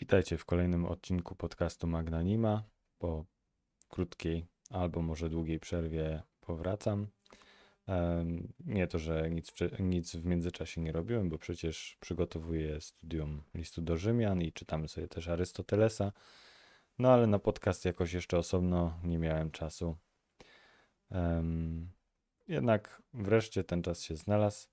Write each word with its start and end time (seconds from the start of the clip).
Witajcie 0.00 0.38
w 0.38 0.44
kolejnym 0.44 0.86
odcinku 0.86 1.34
podcastu 1.34 1.86
Magnanima. 1.86 2.64
Po 2.98 3.24
krótkiej 3.88 4.46
albo 4.70 5.02
może 5.02 5.28
długiej 5.28 5.60
przerwie 5.60 6.22
powracam. 6.40 7.06
Nie 8.66 8.86
to, 8.86 8.98
że 8.98 9.30
nic, 9.30 9.52
nic 9.80 10.16
w 10.16 10.26
międzyczasie 10.26 10.80
nie 10.80 10.92
robiłem, 10.92 11.28
bo 11.28 11.38
przecież 11.38 11.96
przygotowuję 12.00 12.80
studium 12.80 13.42
listu 13.54 13.82
do 13.82 13.96
Rzymian 13.96 14.42
i 14.42 14.52
czytamy 14.52 14.88
sobie 14.88 15.08
też 15.08 15.28
Arystotelesa. 15.28 16.12
No 16.98 17.12
ale 17.12 17.26
na 17.26 17.38
podcast 17.38 17.84
jakoś 17.84 18.12
jeszcze 18.12 18.38
osobno 18.38 19.00
nie 19.04 19.18
miałem 19.18 19.50
czasu. 19.50 19.96
Jednak 22.48 23.02
wreszcie 23.14 23.64
ten 23.64 23.82
czas 23.82 24.02
się 24.02 24.16
znalazł, 24.16 24.68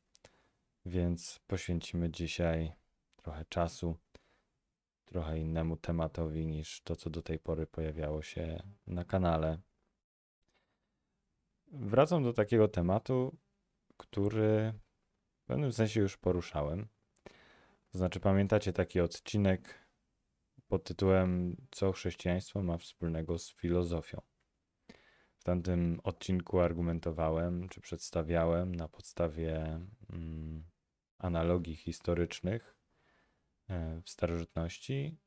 więc 0.85 1.39
poświęcimy 1.47 2.11
dzisiaj 2.11 2.73
trochę 3.15 3.45
czasu 3.45 3.97
trochę 5.07 5.39
innemu 5.39 5.77
tematowi 5.77 6.47
niż 6.47 6.82
to, 6.82 6.95
co 6.95 7.09
do 7.09 7.21
tej 7.21 7.39
pory 7.39 7.68
pojawiało 7.68 8.21
się 8.21 8.63
na 8.87 9.05
kanale. 9.05 9.59
Wracam 11.71 12.23
do 12.23 12.33
takiego 12.33 12.68
tematu, 12.68 13.37
który 13.97 14.73
w 15.43 15.46
pewnym 15.46 15.73
sensie 15.73 16.01
już 16.01 16.18
poruszałem. 16.18 16.87
To 17.91 17.97
znaczy, 17.97 18.19
pamiętacie 18.19 18.73
taki 18.73 18.99
odcinek 18.99 19.87
pod 20.68 20.83
tytułem 20.83 21.55
Co 21.71 21.91
chrześcijaństwo 21.91 22.63
ma 22.63 22.77
wspólnego 22.77 23.37
z 23.37 23.54
filozofią? 23.54 24.21
W 25.37 25.43
tamtym 25.43 25.99
odcinku 26.04 26.60
argumentowałem, 26.60 27.69
czy 27.69 27.82
przedstawiałem 27.82 28.75
na 28.75 28.87
podstawie 28.87 29.79
mm, 30.10 30.63
analogii 31.18 31.75
historycznych 31.75 32.77
w 34.03 34.09
starożytności, 34.09 35.17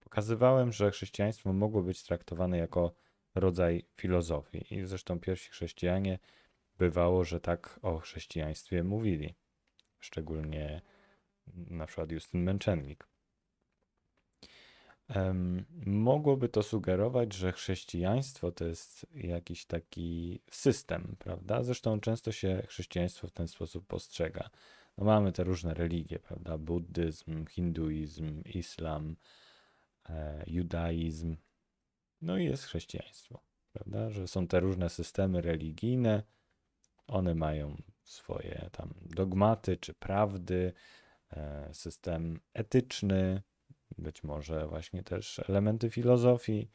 pokazywałem, 0.00 0.72
że 0.72 0.90
chrześcijaństwo 0.90 1.52
mogło 1.52 1.82
być 1.82 2.02
traktowane 2.02 2.58
jako 2.58 2.94
rodzaj 3.34 3.84
filozofii. 3.96 4.74
I 4.74 4.84
zresztą 4.84 5.20
pierwsi 5.20 5.50
chrześcijanie 5.50 6.18
bywało, 6.78 7.24
że 7.24 7.40
tak 7.40 7.80
o 7.82 7.98
chrześcijaństwie 7.98 8.84
mówili. 8.84 9.34
Szczególnie 9.98 10.82
na 11.54 11.86
przykład 11.86 12.12
Justyn 12.12 12.42
Męczennik. 12.42 13.08
Mogłoby 15.86 16.48
to 16.48 16.62
sugerować, 16.62 17.32
że 17.32 17.52
chrześcijaństwo 17.52 18.52
to 18.52 18.64
jest 18.64 19.06
jakiś 19.14 19.66
taki 19.66 20.40
system, 20.50 21.16
prawda? 21.18 21.62
Zresztą 21.62 22.00
często 22.00 22.32
się 22.32 22.62
chrześcijaństwo 22.68 23.28
w 23.28 23.32
ten 23.32 23.48
sposób 23.48 23.86
postrzega. 23.86 24.50
No 24.98 25.04
mamy 25.04 25.32
te 25.32 25.44
różne 25.44 25.74
religie, 25.74 26.18
prawda? 26.18 26.58
Buddyzm, 26.58 27.46
hinduizm, 27.46 28.42
islam, 28.44 29.16
e, 30.08 30.44
judaizm. 30.46 31.36
No 32.20 32.38
i 32.38 32.44
jest 32.44 32.64
chrześcijaństwo, 32.64 33.40
prawda? 33.72 34.10
Że 34.10 34.28
są 34.28 34.46
te 34.46 34.60
różne 34.60 34.88
systemy 34.88 35.40
religijne, 35.40 36.22
one 37.06 37.34
mają 37.34 37.76
swoje 38.02 38.70
tam 38.72 38.94
dogmaty 39.00 39.76
czy 39.76 39.94
prawdy, 39.94 40.72
e, 41.30 41.68
system 41.74 42.40
etyczny, 42.54 43.42
być 43.98 44.24
może 44.24 44.66
właśnie 44.66 45.02
też 45.02 45.40
elementy 45.48 45.90
filozofii 45.90 46.70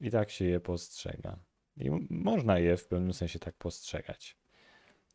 i 0.00 0.10
tak 0.10 0.30
się 0.30 0.44
je 0.44 0.60
postrzega. 0.60 1.38
I 1.76 1.90
można 2.10 2.58
je 2.58 2.76
w 2.76 2.86
pewnym 2.86 3.12
sensie 3.12 3.38
tak 3.38 3.56
postrzegać. 3.56 4.36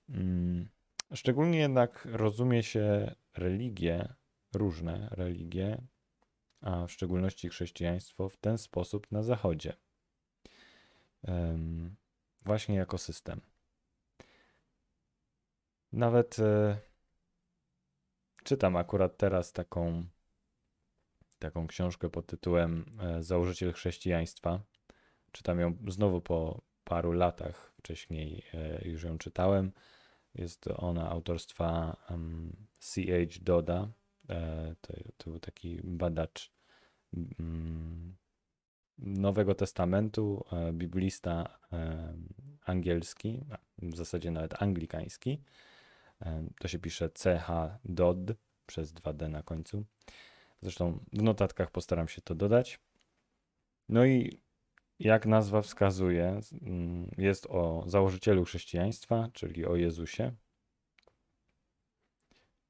Mm, 0.09 0.69
Szczególnie 1.13 1.59
jednak 1.59 2.07
rozumie 2.11 2.63
się 2.63 3.15
religie, 3.33 4.13
różne 4.53 5.07
religie, 5.11 5.81
a 6.61 6.87
w 6.87 6.91
szczególności 6.91 7.49
chrześcijaństwo 7.49 8.29
w 8.29 8.37
ten 8.37 8.57
sposób 8.57 9.11
na 9.11 9.23
Zachodzie. 9.23 9.73
Właśnie 12.45 12.75
jako 12.75 12.97
system. 12.97 13.41
Nawet 15.91 16.39
e, 16.39 16.77
czytam 18.43 18.75
akurat 18.75 19.17
teraz 19.17 19.53
taką, 19.53 20.03
taką 21.39 21.67
książkę 21.67 22.09
pod 22.09 22.25
tytułem 22.25 22.85
e, 22.99 23.23
Założyciel 23.23 23.73
chrześcijaństwa. 23.73 24.63
Czytam 25.31 25.59
ją 25.59 25.77
znowu 25.87 26.21
po 26.21 26.61
paru 26.83 27.11
latach. 27.11 27.73
Wcześniej 27.77 28.45
e, 28.53 28.87
już 28.87 29.03
ją 29.03 29.17
czytałem. 29.17 29.71
Jest 30.35 30.67
ona 30.67 31.09
autorstwa 31.09 31.97
em, 32.09 32.55
C.H. 32.79 33.39
Doda. 33.41 33.91
E, 34.29 34.75
To, 34.81 34.93
to 35.17 35.29
był 35.29 35.39
taki 35.39 35.79
badacz 35.83 36.51
mm, 37.39 38.15
Nowego 38.97 39.55
Testamentu, 39.55 40.45
e, 40.51 40.73
biblista 40.73 41.59
e, 41.73 42.13
angielski, 42.65 43.45
w 43.81 43.95
zasadzie 43.95 44.31
nawet 44.31 44.61
anglikański. 44.61 45.41
E, 46.21 46.47
To 46.59 46.67
się 46.67 46.79
pisze 46.79 47.09
C.H. 47.09 47.79
Dodd 47.85 48.31
przez 48.65 48.93
2D 48.93 49.29
na 49.29 49.43
końcu. 49.43 49.85
Zresztą 50.61 50.99
w 51.13 51.21
notatkach 51.21 51.71
postaram 51.71 52.07
się 52.07 52.21
to 52.21 52.35
dodać. 52.35 52.79
No 53.89 54.05
i 54.05 54.41
jak 55.03 55.25
nazwa 55.25 55.61
wskazuje, 55.61 56.39
mm, 56.61 57.11
jest 57.17 57.45
o 57.45 57.83
założycielu 57.87 58.45
chrześcijaństwa, 58.45 59.29
czyli 59.33 59.65
o 59.65 59.75
Jezusie. 59.75 60.31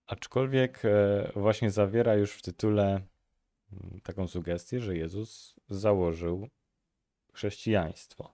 Aczkolwiek 0.07 0.85
e, 0.85 1.31
właśnie 1.35 1.71
zawiera 1.71 2.15
już 2.15 2.31
w 2.31 2.41
tytule 2.41 2.85
mm, 2.85 3.99
taką 4.03 4.27
sugestię, 4.27 4.79
że 4.79 4.97
Jezus 4.97 5.55
założył 5.69 6.47
chrześcijaństwo. 7.33 8.33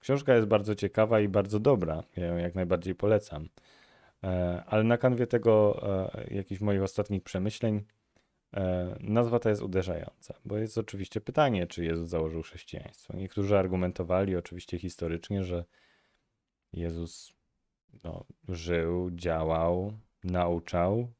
Książka 0.00 0.34
jest 0.34 0.46
bardzo 0.46 0.74
ciekawa 0.74 1.20
i 1.20 1.28
bardzo 1.28 1.60
dobra. 1.60 2.02
Ja 2.16 2.26
ją 2.26 2.36
jak 2.36 2.54
najbardziej 2.54 2.94
polecam. 2.94 3.48
E, 4.24 4.62
Ale 4.66 4.84
na 4.84 4.98
kanwie 4.98 5.26
tego 5.26 5.80
e, 6.14 6.34
jakichś 6.34 6.60
moich 6.60 6.82
ostatnich 6.82 7.22
przemyśleń 7.22 7.84
nazwa 9.00 9.38
ta 9.38 9.50
jest 9.50 9.62
uderzająca, 9.62 10.34
bo 10.44 10.58
jest 10.58 10.78
oczywiście 10.78 11.20
pytanie, 11.20 11.66
czy 11.66 11.84
Jezus 11.84 12.08
założył 12.08 12.42
chrześcijaństwo. 12.42 13.16
Niektórzy 13.16 13.58
argumentowali 13.58 14.36
oczywiście 14.36 14.78
historycznie, 14.78 15.44
że 15.44 15.64
Jezus 16.72 17.32
no, 18.04 18.24
żył, 18.48 19.10
działał, 19.10 19.92
nauczał, 20.24 21.12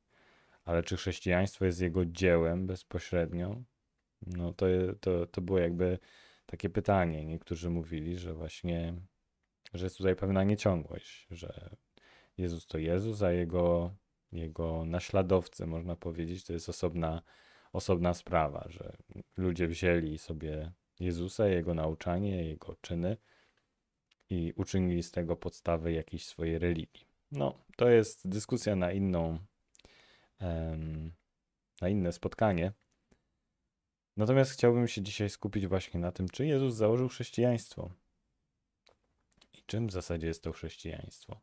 ale 0.65 0.83
czy 0.83 0.97
chrześcijaństwo 0.97 1.65
jest 1.65 1.81
jego 1.81 2.05
dziełem 2.06 2.67
bezpośrednio? 2.67 3.62
No 4.27 4.53
to, 4.53 4.67
to, 5.00 5.27
to 5.27 5.41
było 5.41 5.59
jakby 5.59 5.99
takie 6.47 6.71
pytanie. 6.71 7.25
Niektórzy 7.25 7.71
mówili, 7.71 8.19
że 8.19 8.34
właśnie, 8.34 8.94
że 9.75 9.87
jest 9.87 9.97
tutaj 9.97 10.17
pewna 10.17 10.44
nieciągłość, 10.44 11.27
że 11.31 11.71
Jezus 12.38 12.67
to 12.67 12.78
Jezus, 12.78 13.22
a 13.22 13.33
jego, 13.33 13.94
jego 14.33 14.84
naśladowcy, 14.84 15.66
można 15.66 15.97
powiedzieć, 15.97 16.44
to 16.44 16.53
jest 16.53 16.69
osobna, 16.69 17.22
osobna 17.72 18.15
sprawa, 18.15 18.66
że 18.69 18.97
ludzie 19.37 19.69
wzięli 19.69 20.19
sobie 20.19 20.72
Jezusa, 21.00 21.49
jego 21.49 21.75
nauczanie, 21.75 22.44
jego 22.49 22.77
czyny 22.81 23.17
i 24.31 24.53
uczynili 24.56 25.03
z 25.03 25.11
tego 25.11 25.37
podstawę 25.37 25.93
jakiejś 25.93 26.27
swojej 26.27 26.59
religii. 26.59 27.06
No, 27.33 27.65
to 27.77 27.88
jest 27.88 28.28
dyskusja 28.28 28.77
na 28.77 28.93
inną, 28.93 29.38
na 31.81 31.88
inne 31.88 32.12
spotkanie. 32.12 32.72
Natomiast 34.17 34.53
chciałbym 34.53 34.88
się 34.88 35.03
dzisiaj 35.03 35.31
skupić 35.31 35.67
właśnie 35.67 36.00
na 36.00 36.12
tym, 36.12 36.28
czy 36.28 36.47
Jezus 36.47 36.75
założył 36.75 37.09
chrześcijaństwo 37.09 37.91
i 39.55 39.62
czym 39.67 39.87
w 39.87 39.93
zasadzie 39.93 40.27
jest 40.27 40.43
to 40.43 40.53
chrześcijaństwo. 40.53 41.41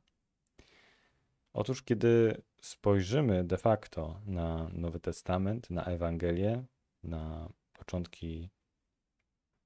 Otóż, 1.56 1.84
kiedy 1.84 2.42
spojrzymy 2.62 3.44
de 3.44 3.58
facto 3.58 4.22
na 4.26 4.70
Nowy 4.74 5.00
Testament, 5.00 5.70
na 5.70 5.86
Ewangelię, 5.86 6.64
na 7.04 7.50
początki 7.74 8.50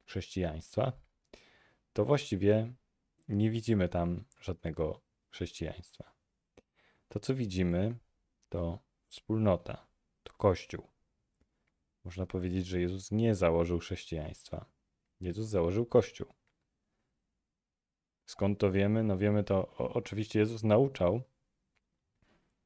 chrześcijaństwa, 0.06 0.92
to 1.94 2.06
właściwie 2.06 2.74
nie 3.28 3.52
widzimy 3.52 3.90
tam 3.90 4.24
żadnego 4.42 5.02
chrześcijaństwa. 5.30 6.14
To, 7.08 7.20
co 7.20 7.36
widzimy, 7.36 7.96
to 8.50 8.80
wspólnota, 9.08 9.88
to 10.24 10.34
Kościół. 10.34 10.88
Można 12.04 12.26
powiedzieć, 12.26 12.66
że 12.66 12.82
Jezus 12.82 13.12
nie 13.12 13.36
założył 13.36 13.80
chrześcijaństwa. 13.80 14.66
Jezus 15.22 15.48
założył 15.48 15.86
Kościół. 15.86 16.28
Skąd 18.26 18.60
to 18.60 18.72
wiemy? 18.72 19.04
No 19.04 19.18
wiemy 19.18 19.44
to, 19.44 19.56
o, 19.78 19.94
oczywiście 19.94 20.40
Jezus 20.40 20.64
nauczał, 20.64 21.22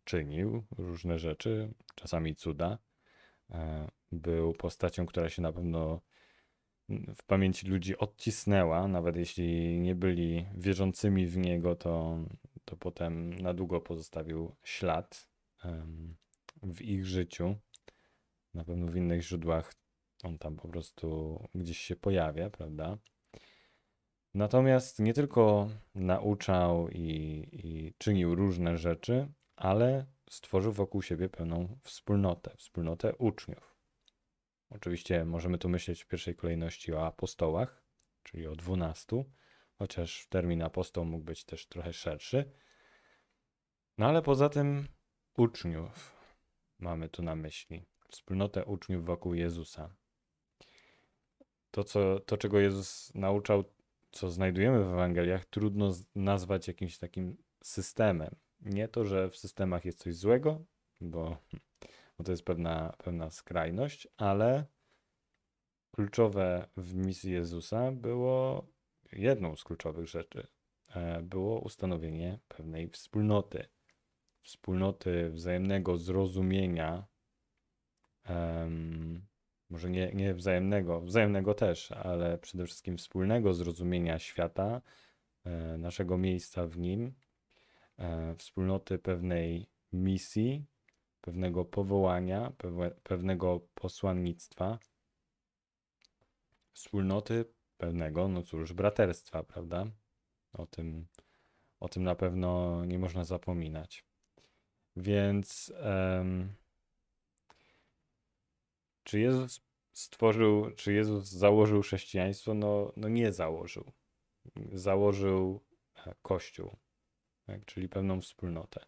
czynił 0.03 0.63
różne 0.77 1.19
rzeczy, 1.19 1.73
czasami 1.95 2.35
cuda. 2.35 2.77
E, 3.51 3.87
Był 4.11 4.53
postacią, 4.53 5.05
która 5.05 5.29
się 5.29 5.41
na 5.41 5.53
pewno 5.53 6.01
w 6.89 7.23
pamięci 7.23 7.67
ludzi 7.67 7.97
odcisnęła, 7.97 8.87
nawet 8.87 9.15
jeśli 9.15 9.79
nie 9.79 9.95
byli 9.95 10.45
wierzącymi 10.55 11.27
w 11.27 11.37
niego, 11.37 11.75
to, 11.75 12.17
to 12.65 12.77
potem 12.77 13.33
na 13.33 13.53
długo 13.53 13.81
pozostawił 13.81 14.55
ślad 14.63 15.27
w 16.63 16.81
ich 16.81 17.05
życiu. 17.05 17.55
Na 18.53 18.63
pewno 18.63 18.87
w 18.87 18.95
innych 18.95 19.21
źródłach 19.21 19.73
on 20.23 20.37
tam 20.37 20.55
po 20.55 20.67
prostu 20.67 21.39
gdzieś 21.55 21.77
się 21.77 21.95
pojawia, 21.95 22.49
prawda? 22.49 22.97
Natomiast 24.33 24.99
nie 24.99 25.13
tylko 25.13 25.69
nauczał 25.95 26.89
i, 26.89 27.47
i 27.51 27.93
czynił 27.97 28.35
różne 28.35 28.77
rzeczy, 28.77 29.27
ale 29.55 30.05
stworzył 30.29 30.71
wokół 30.71 31.01
siebie 31.01 31.29
pełną 31.29 31.77
wspólnotę, 31.83 32.55
wspólnotę 32.57 33.15
uczniów. 33.15 33.75
Oczywiście 34.69 35.25
możemy 35.25 35.57
tu 35.57 35.69
myśleć 35.69 36.03
w 36.03 36.07
pierwszej 36.07 36.35
kolejności 36.35 36.93
o 36.93 37.05
apostołach, 37.05 37.83
czyli 38.23 38.47
o 38.47 38.55
dwunastu, 38.55 39.25
chociaż 39.77 40.27
termin 40.29 40.61
apostoł 40.61 41.05
mógł 41.05 41.25
być 41.25 41.45
też 41.45 41.67
trochę 41.67 41.93
szerszy. 41.93 42.51
No 43.97 44.05
ale 44.05 44.21
poza 44.21 44.49
tym 44.49 44.87
uczniów 45.37 46.11
mamy 46.79 47.09
tu 47.09 47.23
na 47.23 47.35
myśli. 47.35 47.85
Wspólnotę 48.09 48.65
uczniów 48.65 49.05
wokół 49.05 49.33
Jezusa. 49.33 49.95
To, 51.71 51.83
co, 51.83 52.19
to 52.19 52.37
czego 52.37 52.59
Jezus 52.59 53.11
nauczał, 53.15 53.63
co 54.11 54.29
znajdujemy 54.29 54.83
w 54.83 54.93
Ewangeliach, 54.93 55.45
trudno 55.45 55.91
nazwać 56.15 56.67
jakimś 56.67 56.97
takim 56.97 57.37
systemem. 57.63 58.35
Nie 58.65 58.87
to, 58.87 59.05
że 59.05 59.29
w 59.29 59.37
systemach 59.37 59.85
jest 59.85 59.99
coś 59.99 60.15
złego, 60.15 60.65
bo, 61.01 61.37
bo 62.17 62.23
to 62.23 62.31
jest 62.31 62.45
pewna, 62.45 62.93
pewna 62.97 63.29
skrajność, 63.29 64.07
ale 64.17 64.65
kluczowe 65.91 66.67
w 66.77 66.95
misji 66.95 67.31
Jezusa 67.31 67.91
było 67.91 68.67
jedną 69.11 69.55
z 69.55 69.63
kluczowych 69.63 70.07
rzeczy. 70.07 70.47
E, 70.95 71.21
było 71.21 71.59
ustanowienie 71.59 72.39
pewnej 72.47 72.89
wspólnoty. 72.89 73.67
Wspólnoty 74.41 75.29
wzajemnego 75.29 75.97
zrozumienia, 75.97 77.05
um, 78.29 79.25
może 79.69 79.89
nie, 79.89 80.11
nie 80.13 80.33
wzajemnego, 80.33 81.01
wzajemnego 81.01 81.53
też, 81.53 81.91
ale 81.91 82.37
przede 82.37 82.65
wszystkim 82.65 82.97
wspólnego 82.97 83.53
zrozumienia 83.53 84.19
świata, 84.19 84.81
e, 85.45 85.77
naszego 85.77 86.17
miejsca 86.17 86.67
w 86.67 86.77
nim, 86.77 87.13
wspólnoty 88.37 88.99
pewnej 88.99 89.69
misji, 89.93 90.65
pewnego 91.21 91.65
powołania, 91.65 92.51
pewnego 93.03 93.59
posłannictwa, 93.75 94.79
wspólnoty 96.73 97.45
pewnego, 97.77 98.27
no 98.27 98.41
cóż, 98.43 98.73
braterstwa, 98.73 99.43
prawda? 99.43 99.85
O 100.53 100.65
tym, 100.65 101.07
o 101.79 101.89
tym 101.89 102.03
na 102.03 102.15
pewno 102.15 102.85
nie 102.85 102.99
można 102.99 103.23
zapominać. 103.23 104.05
Więc 104.95 105.73
um, 105.83 106.53
czy 109.03 109.19
Jezus 109.19 109.61
stworzył, 109.93 110.71
czy 110.71 110.93
Jezus 110.93 111.29
założył 111.29 111.81
chrześcijaństwo? 111.81 112.53
No, 112.53 112.93
no 112.95 113.09
nie 113.09 113.31
założył. 113.31 113.91
Założył 114.73 115.61
e, 116.05 116.15
Kościół, 116.21 116.77
tak? 117.45 117.65
czyli 117.65 117.89
pewną 117.89 118.21
wspólnotę. 118.21 118.85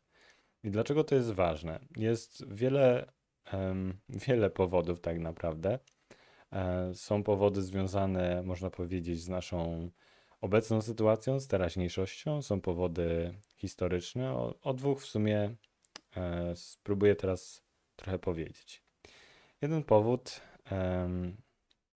I 0.64 0.72
dlaczego 0.72 1.04
to 1.04 1.16
jest 1.16 1.32
ważne? 1.32 1.80
Jest 1.96 2.54
wiele, 2.54 3.12
um, 3.54 3.98
wiele 4.10 4.50
powodów 4.50 5.02
tak 5.02 5.20
naprawdę. 5.20 5.80
E, 6.52 6.92
są 6.96 7.24
powody 7.24 7.62
związane, 7.62 8.44
można 8.44 8.70
powiedzieć, 8.70 9.20
z 9.20 9.30
naszą 9.30 9.90
obecną 10.42 10.82
sytuacją, 10.82 11.40
z 11.40 11.48
teraźniejszością. 11.48 12.42
Są 12.42 12.62
powody 12.62 13.34
historyczne. 13.56 14.32
O, 14.32 14.54
o 14.62 14.74
dwóch 14.74 15.02
w 15.02 15.06
sumie 15.06 15.56
e, 16.18 16.56
spróbuję 16.56 17.16
teraz 17.16 17.64
trochę 17.96 18.20
powiedzieć. 18.20 18.84
Jeden 19.62 19.84
powód, 19.84 20.42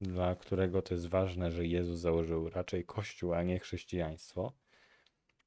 dla 0.02 0.36
którego 0.36 0.82
to 0.82 0.94
jest 0.94 1.08
ważne, 1.08 1.52
że 1.52 1.66
Jezus 1.66 2.00
założył 2.00 2.50
raczej 2.50 2.86
Kościół, 2.86 3.34
a 3.34 3.44
nie 3.44 3.60
chrześcijaństwo, 3.60 4.54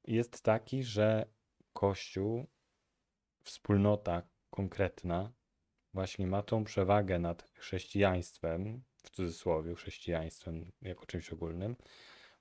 jest 0.07 0.41
taki, 0.43 0.83
że 0.83 1.25
Kościół, 1.73 2.47
wspólnota 3.43 4.21
konkretna, 4.49 5.33
właśnie 5.93 6.27
ma 6.27 6.43
tą 6.43 6.63
przewagę 6.63 7.19
nad 7.19 7.49
chrześcijaństwem, 7.53 8.83
w 9.03 9.09
cudzysłowie, 9.09 9.75
chrześcijaństwem 9.75 10.71
jako 10.81 11.05
czymś 11.05 11.33
ogólnym, 11.33 11.75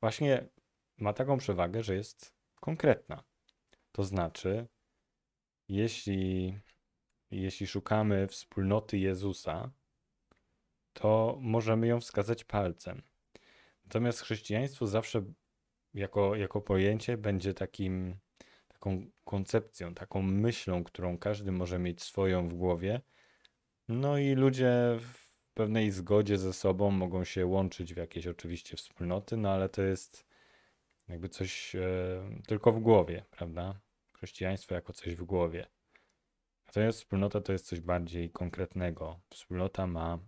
właśnie 0.01 0.49
ma 0.97 1.13
taką 1.13 1.39
przewagę, 1.39 1.83
że 1.83 1.95
jest 1.95 2.35
konkretna. 2.61 3.25
To 3.93 4.05
znaczy, 4.05 4.67
jeśli, 5.69 6.59
jeśli 7.31 7.67
szukamy 7.67 8.29
wspólnoty 8.29 8.99
Jezusa, 8.99 9.73
to 10.93 11.39
możemy 11.41 11.87
ją 11.87 12.01
wskazać 12.01 12.45
palcem. 12.45 13.03
Natomiast 13.85 14.21
chrześcijaństwo 14.21 14.87
zawsze 14.87 15.25
jako, 15.95 16.37
jako 16.37 16.61
pojęcie 16.61 17.17
będzie 17.17 17.55
takim, 17.55 18.17
taką 18.69 19.07
koncepcją, 19.25 19.95
taką 19.95 20.23
myślą, 20.23 20.85
którą 20.85 21.19
każdy 21.19 21.53
może 21.53 21.79
mieć 21.79 22.03
swoją 22.03 22.49
w 22.49 22.55
głowie. 22.55 23.01
No 23.89 24.19
i 24.19 24.35
ludzie 24.35 24.99
w 25.01 25.33
pewnej 25.55 25.91
zgodzie 25.91 26.39
ze 26.39 26.53
sobą 26.53 26.91
mogą 26.91 27.25
się 27.25 27.47
łączyć 27.47 27.95
w 27.95 27.97
jakieś 27.97 28.27
oczywiście 28.27 28.77
wspólnoty, 28.77 29.37
no 29.37 29.51
ale 29.51 29.69
to 29.69 29.83
jest 29.83 30.27
jakby 31.09 31.29
coś 31.29 31.75
e, 31.75 31.81
tylko 32.47 32.73
w 32.73 32.81
głowie, 32.81 33.25
prawda? 33.31 33.81
Chrześcijaństwo 34.13 34.75
jako 34.75 34.93
coś 34.93 35.17
w 35.17 35.25
głowie. 35.25 35.67
Natomiast 36.67 36.99
wspólnota 36.99 37.41
to 37.41 37.53
jest 37.53 37.67
coś 37.67 37.81
bardziej 37.81 38.31
konkretnego. 38.31 39.21
Wspólnota 39.31 39.87
ma 39.87 40.19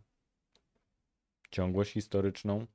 ciągłość 1.50 1.93
historyczną, 1.93 2.67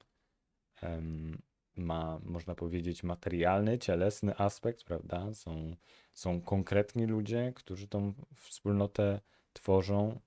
ma, 1.79 2.19
można 2.23 2.55
powiedzieć, 2.55 3.03
materialny, 3.03 3.79
cielesny 3.79 4.37
aspekt, 4.37 4.83
prawda? 4.83 5.33
Są, 5.33 5.75
są 6.13 6.41
konkretni 6.41 7.05
ludzie, 7.05 7.53
którzy 7.55 7.87
tą 7.87 8.13
wspólnotę 8.35 9.19
tworzą. 9.53 10.19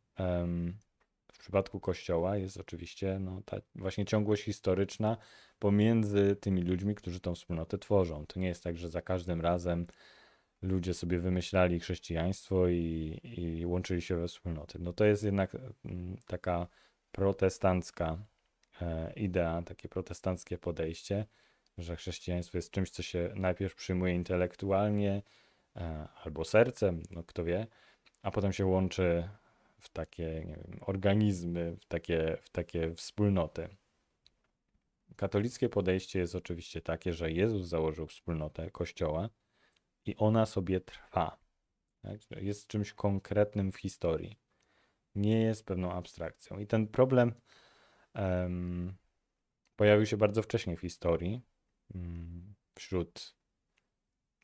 W 1.32 1.38
przypadku 1.38 1.80
Kościoła 1.80 2.36
jest 2.36 2.56
oczywiście 2.56 3.18
no, 3.20 3.42
ta 3.44 3.56
właśnie 3.74 4.04
ciągłość 4.04 4.44
historyczna 4.44 5.16
pomiędzy 5.58 6.36
tymi 6.40 6.62
ludźmi, 6.62 6.94
którzy 6.94 7.20
tą 7.20 7.34
wspólnotę 7.34 7.78
tworzą. 7.78 8.26
To 8.26 8.40
nie 8.40 8.48
jest 8.48 8.64
tak, 8.64 8.78
że 8.78 8.88
za 8.88 9.02
każdym 9.02 9.40
razem 9.40 9.86
ludzie 10.62 10.94
sobie 10.94 11.18
wymyślali 11.18 11.80
chrześcijaństwo 11.80 12.68
i, 12.68 13.20
i 13.24 13.66
łączyli 13.66 14.02
się 14.02 14.16
we 14.16 14.28
wspólnoty. 14.28 14.78
No 14.78 14.92
to 14.92 15.04
jest 15.04 15.22
jednak 15.22 15.56
mm, 15.84 16.16
taka 16.26 16.66
protestancka 17.12 18.18
idea, 19.16 19.62
takie 19.62 19.88
protestanckie 19.88 20.58
podejście, 20.58 21.26
że 21.78 21.96
chrześcijaństwo 21.96 22.58
jest 22.58 22.70
czymś, 22.70 22.90
co 22.90 23.02
się 23.02 23.32
najpierw 23.34 23.74
przyjmuje 23.74 24.14
intelektualnie 24.14 25.22
e, 25.76 26.08
albo 26.24 26.44
sercem, 26.44 27.02
no 27.10 27.22
kto 27.24 27.44
wie, 27.44 27.66
a 28.22 28.30
potem 28.30 28.52
się 28.52 28.66
łączy 28.66 29.28
w 29.78 29.88
takie 29.88 30.44
wiem, 30.46 30.78
organizmy, 30.80 31.76
w 31.76 31.84
takie, 31.84 32.36
w 32.42 32.50
takie 32.50 32.94
wspólnoty. 32.94 33.68
Katolickie 35.16 35.68
podejście 35.68 36.18
jest 36.18 36.34
oczywiście 36.34 36.80
takie, 36.80 37.12
że 37.12 37.30
Jezus 37.30 37.66
założył 37.66 38.06
wspólnotę 38.06 38.70
Kościoła 38.70 39.28
i 40.06 40.16
ona 40.16 40.46
sobie 40.46 40.80
trwa. 40.80 41.38
Tak? 42.02 42.20
Jest 42.30 42.66
czymś 42.66 42.92
konkretnym 42.92 43.72
w 43.72 43.76
historii. 43.76 44.36
Nie 45.14 45.42
jest 45.42 45.66
pewną 45.66 45.92
abstrakcją. 45.92 46.58
I 46.58 46.66
ten 46.66 46.88
problem 46.88 47.34
um, 48.14 48.94
pojawił 49.76 50.06
się 50.06 50.16
bardzo 50.16 50.42
wcześnie 50.42 50.76
w 50.76 50.80
historii. 50.80 51.42
Um, 51.94 52.54
wśród 52.74 53.34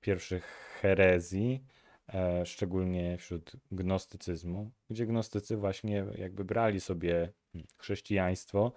pierwszych 0.01 0.45
herezji, 0.81 1.65
e, 2.15 2.47
szczególnie 2.47 3.19
wśród 3.19 3.53
gnostycyzmu, 3.71 4.71
gdzie 4.91 5.07
gnostycy 5.07 5.57
właśnie 5.57 6.07
jakby 6.15 6.45
brali 6.45 6.81
sobie 6.81 7.33
chrześcijaństwo 7.79 8.73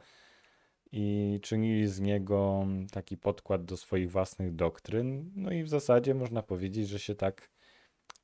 i 0.91 1.39
czynili 1.41 1.87
z 1.87 1.99
niego 1.99 2.65
taki 2.91 3.17
podkład 3.17 3.65
do 3.65 3.77
swoich 3.77 4.11
własnych 4.11 4.55
doktryn. 4.55 5.31
No 5.35 5.51
i 5.51 5.63
w 5.63 5.69
zasadzie 5.69 6.13
można 6.13 6.43
powiedzieć, 6.43 6.87
że 6.87 6.99
się 6.99 7.15
tak 7.15 7.51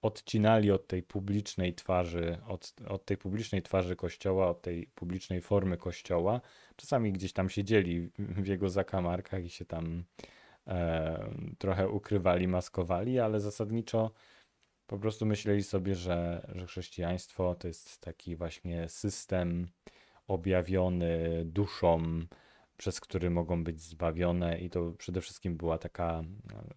odcinali 0.02 0.72
od 0.72 0.88
tej 0.88 1.04
publicznej 1.04 1.74
twarzy, 1.74 2.38
od, 2.48 2.74
od 2.88 3.06
tej 3.06 3.18
publicznej 3.18 3.62
twarzy 3.62 3.96
kościoła, 3.96 4.48
od 4.50 4.62
tej 4.62 4.88
publicznej 4.96 5.42
formy 5.42 5.78
kościoła. 5.78 6.42
Czasami 6.76 7.12
gdzieś 7.12 7.34
tam 7.34 7.50
siedzieli 7.50 8.10
w 8.20 8.48
jego 8.48 8.70
zakamarkach 8.70 9.46
i 9.46 9.50
się 9.50 9.66
tam 9.66 10.04
e, 10.68 11.34
trochę 11.58 11.90
ukrywali, 11.90 12.48
maskowali, 12.48 13.20
ale 13.20 13.40
zasadniczo 13.40 14.12
po 14.88 14.98
prostu 14.98 15.26
myśleli 15.26 15.64
sobie, 15.64 15.96
że, 15.96 16.48
że 16.56 16.66
chrześcijaństwo 16.66 17.56
to 17.56 17.68
jest 17.68 18.02
taki 18.02 18.36
właśnie 18.36 18.90
system 18.90 19.68
objawiony 20.28 21.42
duszą, 21.46 22.02
przez 22.78 23.00
który 23.00 23.30
mogą 23.30 23.64
być 23.64 23.82
zbawione, 23.82 24.60
i 24.60 24.70
to 24.70 24.92
przede 24.92 25.22
wszystkim 25.22 25.58
była 25.58 25.78
taka 25.78 26.24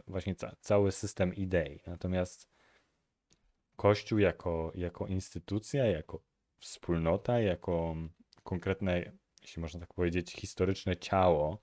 właśnie 0.07 0.35
ca 0.35 0.57
cały 0.61 0.93
system 0.93 1.35
idei. 1.35 1.81
Natomiast 1.87 2.49
Kościół 3.81 4.19
jako, 4.19 4.73
jako 4.75 5.07
instytucja, 5.07 5.87
jako 5.87 6.23
wspólnota, 6.59 7.41
jako 7.41 7.97
konkretne, 8.43 9.13
jeśli 9.43 9.63
można 9.63 9.81
tak 9.81 9.95
powiedzieć, 9.95 10.33
historyczne 10.33 10.97
ciało, 10.97 11.61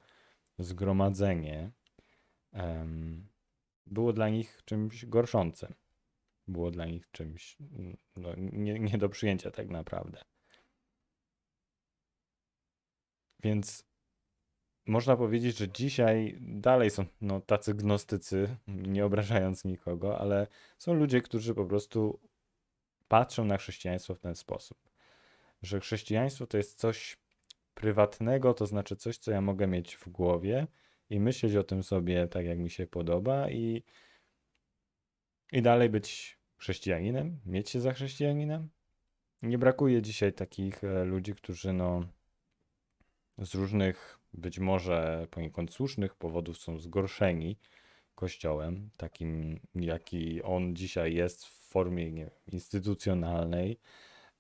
zgromadzenie, 0.60 1.72
było 3.86 4.14
dla 4.14 4.30
nich 4.30 4.62
czymś 4.66 5.06
gorszącym. 5.06 5.74
Było 6.48 6.72
dla 6.72 6.86
nich 6.86 7.12
czymś 7.12 7.58
no, 8.16 8.30
nie, 8.38 8.80
nie 8.80 8.98
do 8.98 9.10
przyjęcia 9.10 9.52
tak 9.52 9.70
naprawdę. 9.70 10.22
Więc 13.40 13.87
można 14.88 15.18
powiedzieć, 15.18 15.58
że 15.58 15.70
dzisiaj 15.70 16.38
dalej 16.42 16.90
są 16.90 17.06
no, 17.22 17.42
tacy 17.42 17.74
gnostycy, 17.74 18.58
nie 18.68 19.06
obrażając 19.06 19.66
nikogo, 19.66 20.20
ale 20.20 20.48
są 20.78 20.94
ludzie, 20.94 21.22
którzy 21.22 21.56
po 21.56 21.66
prostu 21.66 22.20
patrzą 23.08 23.46
na 23.46 23.58
chrześcijaństwo 23.58 24.16
w 24.16 24.20
ten 24.20 24.36
sposób, 24.36 24.78
że 25.62 25.80
chrześcijaństwo 25.80 26.48
to 26.48 26.58
jest 26.58 26.80
coś 26.80 27.18
prywatnego, 27.74 28.54
to 28.54 28.66
znaczy 28.66 28.96
coś, 28.96 29.18
co 29.18 29.32
ja 29.32 29.42
mogę 29.42 29.68
mieć 29.68 29.96
w 29.96 30.10
głowie 30.10 30.68
i 31.10 31.20
myśleć 31.20 31.56
o 31.56 31.64
tym 31.64 31.84
sobie 31.84 32.28
tak, 32.28 32.46
jak 32.46 32.60
mi 32.60 32.70
się 32.70 32.88
podoba 32.88 33.50
i, 33.50 33.84
i 35.52 35.62
dalej 35.62 35.90
być 35.90 36.38
chrześcijaninem, 36.58 37.40
mieć 37.46 37.70
się 37.70 37.82
za 37.82 37.94
chrześcijaninem. 37.94 38.70
Nie 39.42 39.58
brakuje 39.58 40.02
dzisiaj 40.02 40.34
takich 40.34 40.84
e, 40.84 41.04
ludzi, 41.04 41.36
którzy 41.36 41.74
no 41.74 42.04
z 43.38 43.56
różnych, 43.56 44.17
być 44.34 44.60
może 44.60 45.28
poniekąd 45.32 45.74
słusznych 45.74 46.16
powodów 46.16 46.58
są 46.58 46.80
zgorszeni 46.80 47.58
kościołem, 48.16 48.90
takim 48.98 49.60
jaki 49.76 50.44
on 50.44 50.76
dzisiaj 50.76 51.14
jest 51.14 51.46
w 51.46 51.70
formie 51.70 52.12
nie, 52.12 52.30
instytucjonalnej, 52.48 53.80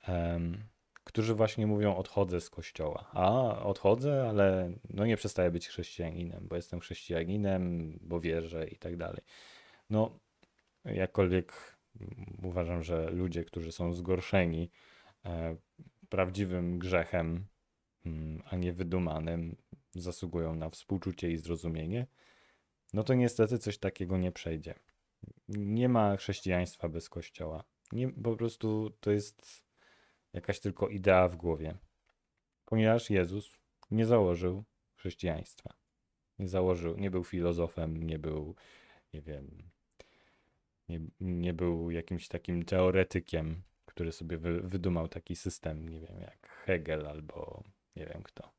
um, 0.07 0.63
którzy 1.03 1.35
właśnie 1.35 1.67
mówią 1.67 1.95
odchodzę 1.95 2.41
z 2.41 2.49
kościoła. 2.49 3.09
A 3.13 3.59
odchodzę, 3.63 4.29
ale 4.29 4.71
no 4.89 5.05
nie 5.05 5.17
przestaję 5.17 5.51
być 5.51 5.67
chrześcijaninem, 5.67 6.47
bo 6.47 6.55
jestem 6.55 6.79
chrześcijaninem, 6.79 7.93
bo 8.01 8.19
wierzę 8.19 8.67
i 8.67 8.75
tak 8.75 8.97
dalej. 8.97 9.21
No, 9.89 10.19
jakkolwiek 10.85 11.77
uważam, 12.43 12.83
że 12.83 13.09
ludzie, 13.09 13.43
którzy 13.45 13.71
są 13.71 13.93
zgorszeni 13.93 14.71
e, 15.25 15.55
prawdziwym 16.09 16.79
grzechem, 16.79 17.45
mm, 18.05 18.41
a 18.45 18.55
nie 18.55 18.73
wydumanym, 18.73 19.55
zasługują 20.01 20.55
na 20.55 20.69
współczucie 20.69 21.31
i 21.31 21.37
zrozumienie, 21.37 22.07
no 22.93 23.03
to 23.03 23.13
niestety 23.13 23.57
coś 23.57 23.77
takiego 23.77 24.17
nie 24.17 24.31
przejdzie. 24.31 24.75
Nie 25.47 25.89
ma 25.89 26.17
chrześcijaństwa 26.17 26.89
bez 26.89 27.09
kościoła. 27.09 27.63
Nie, 27.91 28.09
po 28.09 28.35
prostu 28.35 28.91
to 28.99 29.11
jest 29.11 29.63
jakaś 30.33 30.59
tylko 30.59 30.87
idea 30.87 31.27
w 31.27 31.35
głowie. 31.35 31.77
Ponieważ 32.65 33.09
Jezus 33.09 33.57
nie 33.91 34.05
założył 34.05 34.63
chrześcijaństwa. 34.95 35.73
Nie 36.39 36.47
założył, 36.47 36.97
nie 36.97 37.11
był 37.11 37.23
filozofem, 37.23 38.03
nie 38.03 38.19
był, 38.19 38.55
nie 39.13 39.21
wiem, 39.21 39.69
nie, 40.89 40.99
nie 41.19 41.53
był 41.53 41.91
jakimś 41.91 42.27
takim 42.27 42.65
teoretykiem, 42.65 43.61
który 43.85 44.11
sobie 44.11 44.37
wy, 44.37 44.61
wydumał 44.61 45.07
taki 45.07 45.35
system, 45.35 45.89
nie 45.89 45.99
wiem, 45.99 46.21
jak 46.21 46.49
Hegel 46.49 47.07
albo 47.07 47.63
nie 47.95 48.05
wiem 48.05 48.23
kto. 48.23 48.56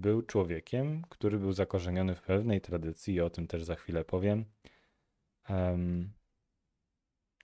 Był 0.00 0.22
człowiekiem, 0.22 1.02
który 1.08 1.38
był 1.38 1.52
zakorzeniony 1.52 2.14
w 2.14 2.22
pewnej 2.22 2.60
tradycji, 2.60 3.14
i 3.14 3.20
o 3.20 3.30
tym 3.30 3.46
też 3.46 3.64
za 3.64 3.74
chwilę 3.74 4.04
powiem, 4.04 4.44
um, 5.48 6.12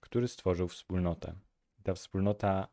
który 0.00 0.28
stworzył 0.28 0.68
wspólnotę. 0.68 1.34
Ta 1.82 1.94
wspólnota 1.94 2.68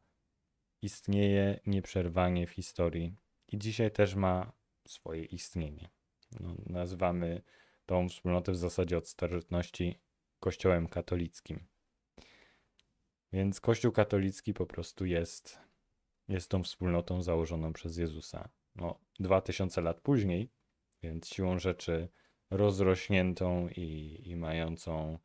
istnieje 0.81 1.59
nieprzerwanie 1.65 2.47
w 2.47 2.51
historii 2.51 3.15
i 3.47 3.57
dzisiaj 3.57 3.91
też 3.91 4.15
ma 4.15 4.51
swoje 4.87 5.25
istnienie. 5.25 5.89
No, 6.39 6.55
nazywamy 6.65 7.41
tą 7.85 8.09
wspólnotę 8.09 8.51
w 8.51 8.57
zasadzie 8.57 8.97
od 8.97 9.07
starożytności 9.07 9.99
Kościołem 10.39 10.87
katolickim. 10.87 11.67
Więc 13.33 13.61
Kościół 13.61 13.91
katolicki 13.91 14.53
po 14.53 14.65
prostu 14.65 15.05
jest, 15.05 15.59
jest 16.27 16.49
tą 16.49 16.63
wspólnotą 16.63 17.21
założoną 17.21 17.73
przez 17.73 17.97
Jezusa. 17.97 18.49
No, 18.75 18.99
dwa 19.19 19.41
tysiące 19.41 19.81
lat 19.81 20.01
później, 20.01 20.49
więc 21.03 21.27
siłą 21.27 21.59
rzeczy 21.59 22.09
rozrośniętą 22.49 23.67
i, 23.67 24.19
i 24.25 24.35
mającą 24.35 25.17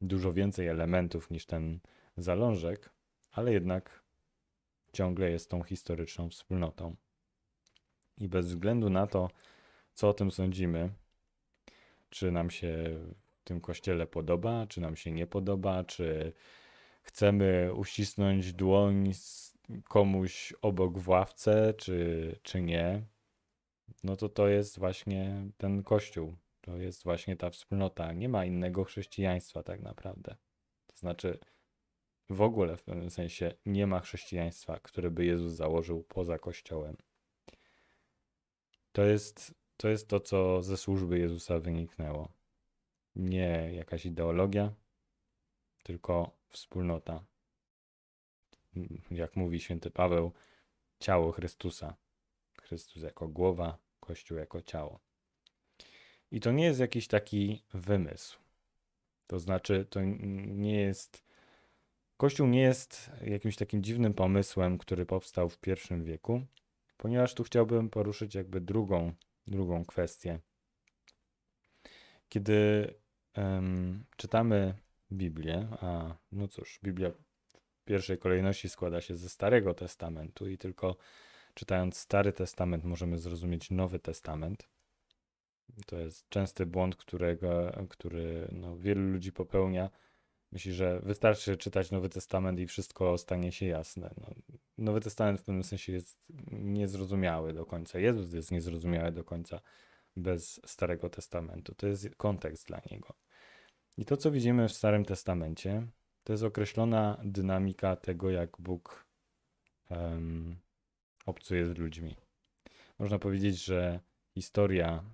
dużo 0.00 0.32
więcej 0.32 0.66
elementów 0.66 1.30
niż 1.30 1.46
ten 1.46 1.80
zalążek, 2.16 2.90
ale 3.32 3.52
jednak 3.52 4.02
ciągle 4.92 5.30
jest 5.30 5.50
tą 5.50 5.62
historyczną 5.62 6.30
wspólnotą. 6.30 6.96
I 8.18 8.28
bez 8.28 8.46
względu 8.46 8.90
na 8.90 9.06
to, 9.06 9.30
co 9.94 10.08
o 10.08 10.14
tym 10.14 10.30
sądzimy, 10.30 10.90
czy 12.10 12.32
nam 12.32 12.50
się 12.50 12.98
w 13.40 13.44
tym 13.44 13.60
kościele 13.60 14.06
podoba, 14.06 14.66
czy 14.66 14.80
nam 14.80 14.96
się 14.96 15.12
nie 15.12 15.26
podoba, 15.26 15.84
czy 15.84 16.32
chcemy 17.02 17.74
uścisnąć 17.74 18.52
dłoń 18.52 19.12
komuś 19.88 20.54
obok 20.62 20.98
w 20.98 21.08
ławce, 21.08 21.74
czy, 21.74 22.36
czy 22.42 22.62
nie, 22.62 23.02
no 24.04 24.16
to 24.16 24.28
to 24.28 24.48
jest 24.48 24.78
właśnie 24.78 25.48
ten 25.56 25.82
kościół. 25.82 26.36
To 26.60 26.76
jest 26.76 27.04
właśnie 27.04 27.36
ta 27.36 27.50
wspólnota. 27.50 28.12
Nie 28.12 28.28
ma 28.28 28.44
innego 28.44 28.84
chrześcijaństwa 28.84 29.62
tak 29.62 29.80
naprawdę. 29.82 30.36
To 30.86 30.96
znaczy, 30.96 31.38
w 32.30 32.40
ogóle 32.42 32.76
w 32.76 32.82
pewnym 32.82 33.10
sensie 33.10 33.52
nie 33.66 33.86
ma 33.86 34.00
chrześcijaństwa, 34.00 34.80
które 34.80 35.10
by 35.10 35.24
Jezus 35.24 35.52
założył 35.52 36.02
poza 36.02 36.38
Kościołem. 36.38 36.96
To 38.92 39.04
jest 39.04 39.54
to, 39.76 39.88
jest 39.88 40.08
to 40.08 40.20
co 40.20 40.62
ze 40.62 40.76
służby 40.76 41.18
Jezusa 41.18 41.60
wyniknęło. 41.60 42.32
Nie 43.16 43.70
jakaś 43.74 44.06
ideologia, 44.06 44.74
tylko 45.82 46.36
wspólnota. 46.48 47.24
Jak 49.10 49.36
mówi 49.36 49.60
święty 49.60 49.90
Paweł, 49.90 50.32
ciało 50.98 51.32
Chrystusa. 51.32 51.96
Chrystus 52.62 53.02
jako 53.02 53.28
głowa, 53.28 53.78
Kościół 54.00 54.38
jako 54.38 54.62
ciało. 54.62 55.00
I 56.30 56.40
to 56.40 56.52
nie 56.52 56.64
jest 56.64 56.80
jakiś 56.80 57.08
taki 57.08 57.62
wymysł. 57.74 58.38
To 59.26 59.38
znaczy, 59.38 59.86
to 59.90 60.00
nie 60.46 60.80
jest 60.80 61.30
Kościół 62.20 62.46
nie 62.46 62.60
jest 62.60 63.10
jakimś 63.20 63.56
takim 63.56 63.82
dziwnym 63.82 64.14
pomysłem, 64.14 64.78
który 64.78 65.06
powstał 65.06 65.48
w 65.48 65.58
I 65.66 66.02
wieku, 66.02 66.42
ponieważ 66.96 67.34
tu 67.34 67.44
chciałbym 67.44 67.90
poruszyć 67.90 68.34
jakby 68.34 68.60
drugą, 68.60 69.12
drugą 69.46 69.84
kwestię. 69.84 70.38
Kiedy 72.28 72.88
um, 73.36 74.04
czytamy 74.16 74.74
Biblię, 75.12 75.68
a 75.80 76.16
no 76.32 76.48
cóż, 76.48 76.80
Biblia 76.84 77.10
pierwszej 77.90 78.18
kolejności 78.18 78.68
składa 78.68 79.00
się 79.00 79.16
ze 79.16 79.28
Starego 79.28 79.74
Testamentu 79.74 80.48
i 80.48 80.58
tylko 80.58 80.96
czytając 81.54 81.96
Stary 81.96 82.32
Testament 82.32 82.84
możemy 82.84 83.18
zrozumieć 83.18 83.70
Nowy 83.70 83.98
Testament. 83.98 84.68
To 85.86 85.98
jest 85.98 86.28
częsty 86.28 86.66
błąd, 86.66 86.96
którego, 86.96 87.72
który 87.88 88.48
no, 88.52 88.76
wielu 88.76 89.02
ludzi 89.02 89.32
popełnia 89.32 89.90
Myśli, 90.52 90.72
że 90.72 91.00
wystarczy 91.00 91.56
czytać 91.56 91.90
Nowy 91.90 92.08
Testament 92.08 92.60
i 92.60 92.66
wszystko 92.66 93.18
stanie 93.18 93.52
się 93.52 93.66
jasne. 93.66 94.10
No, 94.20 94.26
Nowy 94.78 95.00
Testament 95.00 95.40
w 95.40 95.44
pewnym 95.44 95.64
sensie 95.64 95.92
jest 95.92 96.32
niezrozumiały 96.52 97.52
do 97.52 97.66
końca. 97.66 97.98
Jezus 97.98 98.32
jest 98.32 98.50
niezrozumiały 98.50 99.12
do 99.12 99.24
końca 99.24 99.60
bez 100.16 100.60
Starego 100.66 101.10
Testamentu. 101.10 101.74
To 101.74 101.86
jest 101.86 102.16
kontekst 102.16 102.66
dla 102.66 102.80
niego. 102.90 103.14
I 103.98 104.04
to, 104.04 104.16
co 104.16 104.30
widzimy 104.30 104.68
w 104.68 104.72
Starym 104.72 105.04
Testamencie, 105.04 105.86
to 106.24 106.32
jest 106.32 106.42
określona 106.42 107.20
dynamika 107.24 107.96
tego, 107.96 108.30
jak 108.30 108.50
Bóg 108.58 109.06
um, 109.90 110.56
obcuje 111.26 111.66
z 111.66 111.78
ludźmi. 111.78 112.16
Można 112.98 113.18
powiedzieć, 113.18 113.64
że 113.64 114.00
historia 114.34 115.04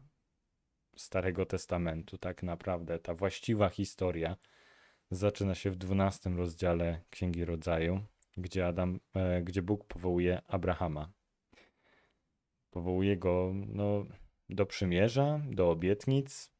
Starego 0.97 1.47
Testamentu, 1.47 2.19
tak 2.19 2.43
naprawdę, 2.43 2.99
ta 2.99 3.15
właściwa 3.15 3.69
historia, 3.69 4.37
zaczyna 5.11 5.55
się 5.55 5.71
w 5.71 5.77
12 5.77 6.31
rozdziale 6.31 7.01
Księgi 7.11 7.45
Rodzaju, 7.45 8.01
gdzie, 8.37 8.67
Adam, 8.67 9.01
e, 9.15 9.43
gdzie 9.43 9.63
Bóg 9.63 9.85
powołuje 9.85 10.43
Abrahama. 10.49 11.13
Powołuje 12.71 13.17
go 13.17 13.53
no, 13.55 14.05
do 14.49 14.67
przymierza, 14.67 15.41
do 15.51 15.71
obietnic. 15.71 16.53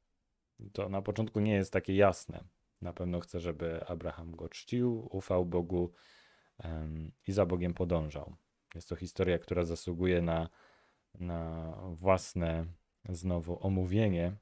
To 0.73 0.89
na 0.89 1.03
początku 1.03 1.41
nie 1.41 1.53
jest 1.53 1.73
takie 1.73 1.97
jasne. 1.97 2.45
Na 2.83 2.93
pewno 2.93 3.21
chce, 3.21 3.41
żeby 3.41 3.87
Abraham 3.87 4.37
go 4.37 4.49
czcił, 4.49 5.09
ufał 5.11 5.47
Bogu 5.47 5.93
i 7.27 7.33
za 7.33 7.47
Bogiem 7.47 7.75
podążał. 7.75 8.37
Jest 8.75 8.89
to 8.89 8.97
historia, 8.97 9.39
która 9.39 9.65
zasługuje 9.65 10.23
na, 10.23 10.49
na 11.15 11.73
własne 11.91 12.67
znowu 13.09 13.67
omówienie, 13.67 14.37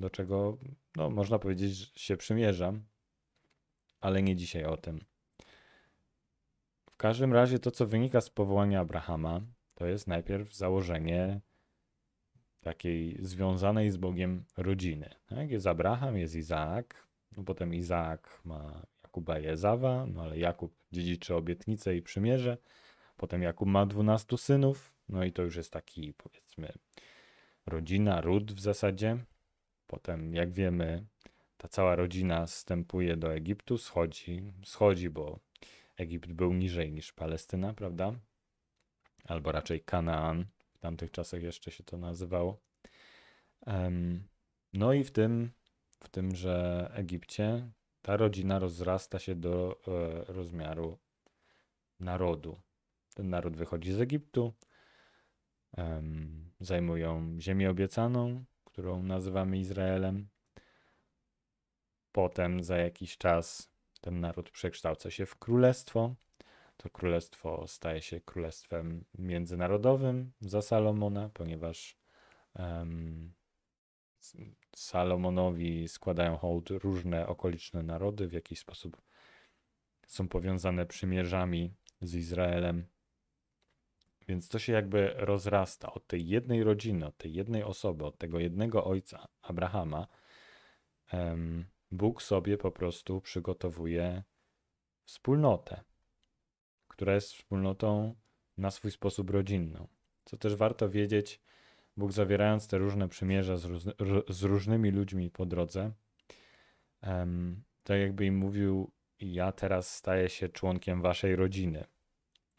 do 0.00 0.10
czego 0.10 0.58
no, 0.96 1.10
można 1.10 1.38
powiedzieć, 1.38 1.72
że 1.72 1.86
się 1.94 2.16
przymierzam, 2.16 2.84
ale 4.00 4.22
nie 4.22 4.36
dzisiaj 4.36 4.64
o 4.64 4.76
tym. 4.76 5.00
W 6.90 6.96
każdym 6.96 7.32
razie 7.32 7.58
to, 7.58 7.70
co 7.70 7.86
wynika 7.86 8.20
z 8.20 8.30
powołania 8.30 8.80
Abrahama, 8.80 9.40
to 9.74 9.86
jest 9.86 10.06
najpierw 10.06 10.54
założenie 10.54 11.40
takiej 12.60 13.16
związanej 13.20 13.90
z 13.90 13.96
Bogiem 13.96 14.44
rodziny. 14.56 15.14
Tak? 15.26 15.50
Jest 15.50 15.66
Abraham, 15.66 16.18
jest 16.18 16.34
Izaak, 16.34 17.09
no 17.36 17.44
potem 17.44 17.74
Izaak 17.74 18.40
ma 18.44 18.86
Jakuba 19.02 19.38
i 19.38 19.46
Ezawa, 19.46 20.06
no 20.06 20.22
ale 20.22 20.38
Jakub 20.38 20.74
dziedziczy 20.92 21.34
obietnicę 21.34 21.96
i 21.96 22.02
przymierze, 22.02 22.58
potem 23.16 23.42
Jakub 23.42 23.68
ma 23.68 23.86
dwunastu 23.86 24.36
synów, 24.36 24.94
no 25.08 25.24
i 25.24 25.32
to 25.32 25.42
już 25.42 25.56
jest 25.56 25.72
taki 25.72 26.14
powiedzmy 26.14 26.72
rodzina, 27.66 28.20
ród 28.20 28.52
w 28.52 28.60
zasadzie. 28.60 29.18
Potem, 29.86 30.34
jak 30.34 30.52
wiemy, 30.52 31.06
ta 31.56 31.68
cała 31.68 31.96
rodzina 31.96 32.46
wstępuje 32.46 33.16
do 33.16 33.34
Egiptu, 33.34 33.78
schodzi, 33.78 34.52
schodzi, 34.64 35.10
bo 35.10 35.38
Egipt 35.96 36.32
był 36.32 36.52
niżej 36.52 36.92
niż 36.92 37.12
Palestyna, 37.12 37.74
prawda? 37.74 38.12
Albo 39.24 39.52
raczej 39.52 39.80
Kanaan, 39.80 40.44
w 40.74 40.78
tamtych 40.78 41.10
czasach 41.10 41.42
jeszcze 41.42 41.70
się 41.70 41.84
to 41.84 41.96
nazywało. 41.96 42.60
No 44.72 44.92
i 44.92 45.04
w 45.04 45.10
tym, 45.10 45.50
w 46.02 46.08
tymże 46.08 46.90
Egipcie 46.94 47.70
ta 48.02 48.16
rodzina 48.16 48.58
rozrasta 48.58 49.18
się 49.18 49.34
do 49.34 49.80
e, 49.88 50.32
rozmiaru 50.32 50.98
narodu. 52.00 52.60
Ten 53.14 53.30
naród 53.30 53.56
wychodzi 53.56 53.92
z 53.92 54.00
Egiptu, 54.00 54.54
zajmują 56.60 57.40
ziemię 57.40 57.70
obiecaną, 57.70 58.44
którą 58.64 59.02
nazywamy 59.02 59.58
Izraelem. 59.58 60.28
Potem 62.12 62.62
za 62.62 62.76
jakiś 62.76 63.18
czas 63.18 63.70
ten 64.00 64.20
naród 64.20 64.50
przekształca 64.50 65.10
się 65.10 65.26
w 65.26 65.36
królestwo. 65.36 66.14
To 66.76 66.90
królestwo 66.90 67.66
staje 67.66 68.02
się 68.02 68.20
królestwem 68.20 69.04
międzynarodowym 69.18 70.32
za 70.40 70.62
Salomona, 70.62 71.30
ponieważ 71.34 71.96
um, 72.54 73.32
Salomonowi 74.76 75.88
składają 75.88 76.36
hołd 76.36 76.70
różne 76.70 77.26
okoliczne 77.26 77.82
narody, 77.82 78.28
w 78.28 78.32
jakiś 78.32 78.58
sposób 78.58 79.02
są 80.06 80.28
powiązane 80.28 80.86
przymierzami 80.86 81.74
z 82.00 82.14
Izraelem. 82.14 82.86
Więc 84.28 84.48
to 84.48 84.58
się 84.58 84.72
jakby 84.72 85.14
rozrasta 85.16 85.92
od 85.92 86.06
tej 86.06 86.28
jednej 86.28 86.64
rodziny, 86.64 87.06
od 87.06 87.16
tej 87.16 87.34
jednej 87.34 87.62
osoby, 87.62 88.04
od 88.04 88.18
tego 88.18 88.38
jednego 88.38 88.84
ojca, 88.84 89.28
Abrahama. 89.42 90.06
Bóg 91.90 92.22
sobie 92.22 92.58
po 92.58 92.70
prostu 92.70 93.20
przygotowuje 93.20 94.22
wspólnotę, 95.04 95.80
która 96.88 97.14
jest 97.14 97.32
wspólnotą 97.32 98.14
na 98.56 98.70
swój 98.70 98.90
sposób 98.90 99.30
rodzinną. 99.30 99.88
Co 100.24 100.36
też 100.36 100.54
warto 100.54 100.90
wiedzieć, 100.90 101.40
Bóg 101.96 102.12
zawierając 102.12 102.68
te 102.68 102.78
różne 102.78 103.08
przymierza 103.08 103.56
z, 103.56 103.68
z 104.28 104.42
różnymi 104.42 104.90
ludźmi 104.90 105.30
po 105.30 105.46
drodze, 105.46 105.92
um, 107.02 107.62
tak 107.82 108.00
jakby 108.00 108.26
im 108.26 108.36
mówił, 108.36 108.92
ja 109.20 109.52
teraz 109.52 109.94
staję 109.94 110.28
się 110.28 110.48
członkiem 110.48 111.02
waszej 111.02 111.36
rodziny. 111.36 111.84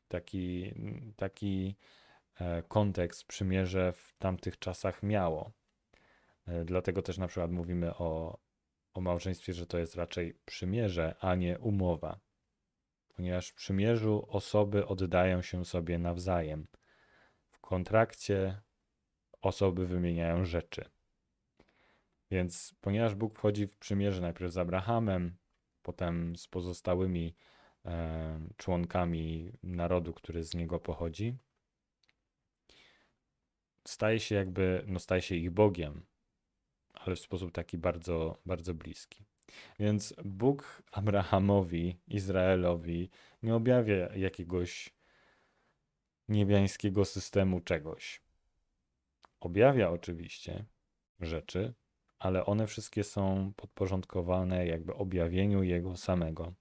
Taki, 0.07 0.73
taki 1.15 1.75
e, 2.39 2.63
kontekst 2.63 3.25
przymierze 3.25 3.93
w 3.93 4.13
tamtych 4.19 4.59
czasach 4.59 5.03
miało. 5.03 5.51
E, 6.47 6.65
dlatego 6.65 7.01
też 7.01 7.17
na 7.17 7.27
przykład 7.27 7.51
mówimy 7.51 7.95
o, 7.95 8.39
o 8.93 9.01
małżeństwie, 9.01 9.53
że 9.53 9.65
to 9.65 9.77
jest 9.77 9.95
raczej 9.95 10.33
przymierze, 10.45 11.15
a 11.19 11.35
nie 11.35 11.59
umowa. 11.59 12.19
Ponieważ 13.15 13.49
w 13.49 13.55
przymierzu 13.55 14.25
osoby 14.29 14.87
oddają 14.87 15.41
się 15.41 15.65
sobie 15.65 15.99
nawzajem. 15.99 16.67
W 17.47 17.59
kontrakcie 17.59 18.61
osoby 19.41 19.87
wymieniają 19.87 20.45
rzeczy. 20.45 20.85
Więc 22.31 22.75
ponieważ 22.81 23.15
Bóg 23.15 23.37
wchodzi 23.37 23.67
w 23.67 23.77
przymierze 23.77 24.21
najpierw 24.21 24.53
z 24.53 24.57
Abrahamem, 24.57 25.35
potem 25.81 26.35
z 26.35 26.47
pozostałymi 26.47 27.35
e, 27.85 28.39
członkami 28.57 29.51
narodu, 29.63 30.13
który 30.13 30.43
z 30.43 30.53
niego 30.53 30.79
pochodzi, 30.79 31.37
staje 33.87 34.19
się 34.19 34.35
jakby, 34.35 34.83
no 34.87 34.99
staje 34.99 35.21
się 35.21 35.35
ich 35.35 35.51
Bogiem, 35.51 36.05
ale 36.93 37.15
w 37.15 37.19
sposób 37.19 37.51
taki 37.51 37.77
bardzo, 37.77 38.37
bardzo 38.45 38.73
bliski. 38.73 39.25
Więc 39.79 40.13
Bóg 40.25 40.83
Abrahamowi, 40.91 41.97
Izraelowi 42.07 43.09
nie 43.43 43.55
objawia 43.55 44.15
jakiegoś 44.15 44.93
niebiańskiego 46.27 47.05
systemu 47.05 47.59
czegoś. 47.59 48.21
Objawia 49.41 49.89
oczywiście 49.89 50.65
rzeczy, 51.19 51.73
ale 52.19 52.45
one 52.45 52.67
wszystkie 52.67 53.03
są 53.03 53.53
podporządkowane 53.55 54.65
jakby 54.67 54.93
objawieniu 54.93 55.63
Jego 55.63 55.97
samego. 55.97 56.53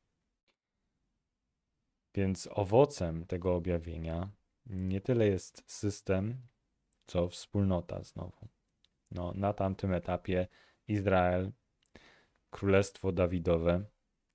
Więc 2.14 2.48
owocem 2.52 3.26
tego 3.26 3.54
objawienia 3.54 4.30
nie 4.66 5.00
tyle 5.00 5.26
jest 5.26 5.62
system, 5.66 6.46
co 7.06 7.28
wspólnota 7.28 8.02
znowu. 8.02 8.48
No, 9.10 9.32
na 9.34 9.52
tamtym 9.52 9.92
etapie 9.92 10.48
Izrael, 10.88 11.52
Królestwo 12.50 13.12
Dawidowe, 13.12 13.84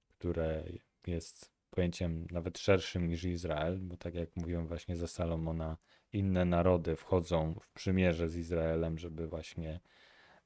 które 0.08 0.64
jest 1.08 1.52
pojęciem 1.70 2.28
nawet 2.32 2.58
szerszym 2.58 3.08
niż 3.08 3.24
Izrael, 3.24 3.80
bo 3.80 3.98
tak 3.98 4.16
jak 4.16 4.36
mówiłem 4.36 4.68
właśnie 4.68 4.98
za 4.98 5.08
Salomona, 5.08 5.78
inne 6.16 6.46
narody 6.46 6.96
wchodzą 6.96 7.54
w 7.62 7.70
przymierze 7.70 8.30
z 8.30 8.36
Izraelem, 8.36 8.98
żeby 8.98 9.28
właśnie 9.28 9.80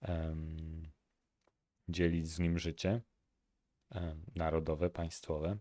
um, 0.01 0.91
dzielić 1.89 2.27
z 2.27 2.39
nim 2.39 2.59
życie 2.59 3.01
um, 3.91 4.25
narodowe, 4.35 4.89
państwowe. 4.89 5.57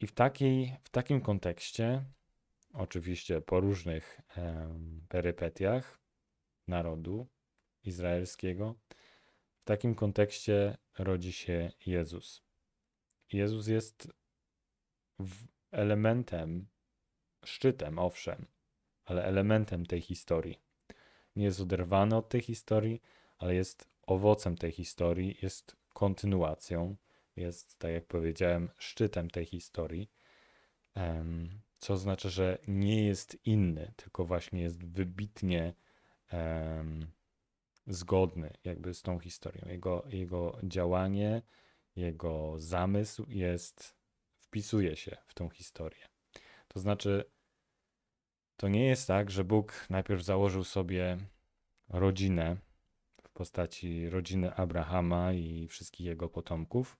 I 0.00 0.06
w, 0.06 0.12
takiej, 0.12 0.76
w 0.84 0.90
takim 0.90 1.20
kontekście, 1.20 2.04
oczywiście 2.72 3.40
po 3.40 3.60
różnych 3.60 4.20
um, 4.36 5.06
perypetiach 5.08 6.00
narodu 6.68 7.26
izraelskiego, 7.84 8.74
w 9.60 9.64
takim 9.64 9.94
kontekście 9.94 10.78
rodzi 10.98 11.32
się 11.32 11.72
Jezus. 11.86 12.42
Jezus 13.32 13.66
jest 13.66 14.08
elementem 15.70 16.66
szczytem, 17.46 17.98
owszem, 17.98 18.46
ale 19.04 19.24
elementem 19.24 19.86
tej 19.86 20.00
historii. 20.00 20.60
Nie 21.36 21.44
jest 21.44 21.60
oderwany 21.60 22.16
od 22.16 22.28
tej 22.28 22.40
historii, 22.40 23.02
ale 23.38 23.54
jest 23.54 23.88
owocem 24.02 24.56
tej 24.56 24.72
historii, 24.72 25.38
jest 25.42 25.76
kontynuacją, 25.94 26.96
jest, 27.36 27.78
tak 27.78 27.90
jak 27.90 28.06
powiedziałem, 28.06 28.70
szczytem 28.78 29.30
tej 29.30 29.46
historii. 29.46 30.10
Co 31.78 31.94
oznacza, 31.94 32.28
że 32.28 32.58
nie 32.68 33.06
jest 33.06 33.46
inny, 33.46 33.92
tylko 33.96 34.24
właśnie 34.24 34.62
jest 34.62 34.84
wybitnie 34.84 35.74
zgodny 37.86 38.52
jakby 38.64 38.94
z 38.94 39.02
tą 39.02 39.18
historią. 39.18 39.62
Jego, 39.68 40.04
jego 40.08 40.58
działanie, 40.62 41.42
jego 41.96 42.54
zamysł 42.58 43.26
jest, 43.28 43.96
wpisuje 44.38 44.96
się 44.96 45.16
w 45.26 45.34
tą 45.34 45.50
historię. 45.50 46.08
To 46.68 46.80
znaczy, 46.80 47.24
to 48.56 48.68
nie 48.68 48.86
jest 48.86 49.06
tak, 49.06 49.30
że 49.30 49.44
Bóg 49.44 49.86
najpierw 49.90 50.22
założył 50.22 50.64
sobie 50.64 51.18
rodzinę 51.88 52.56
w 53.22 53.30
postaci 53.30 54.10
rodziny 54.10 54.54
Abrahama 54.54 55.32
i 55.32 55.68
wszystkich 55.68 56.06
jego 56.06 56.28
potomków, 56.28 56.96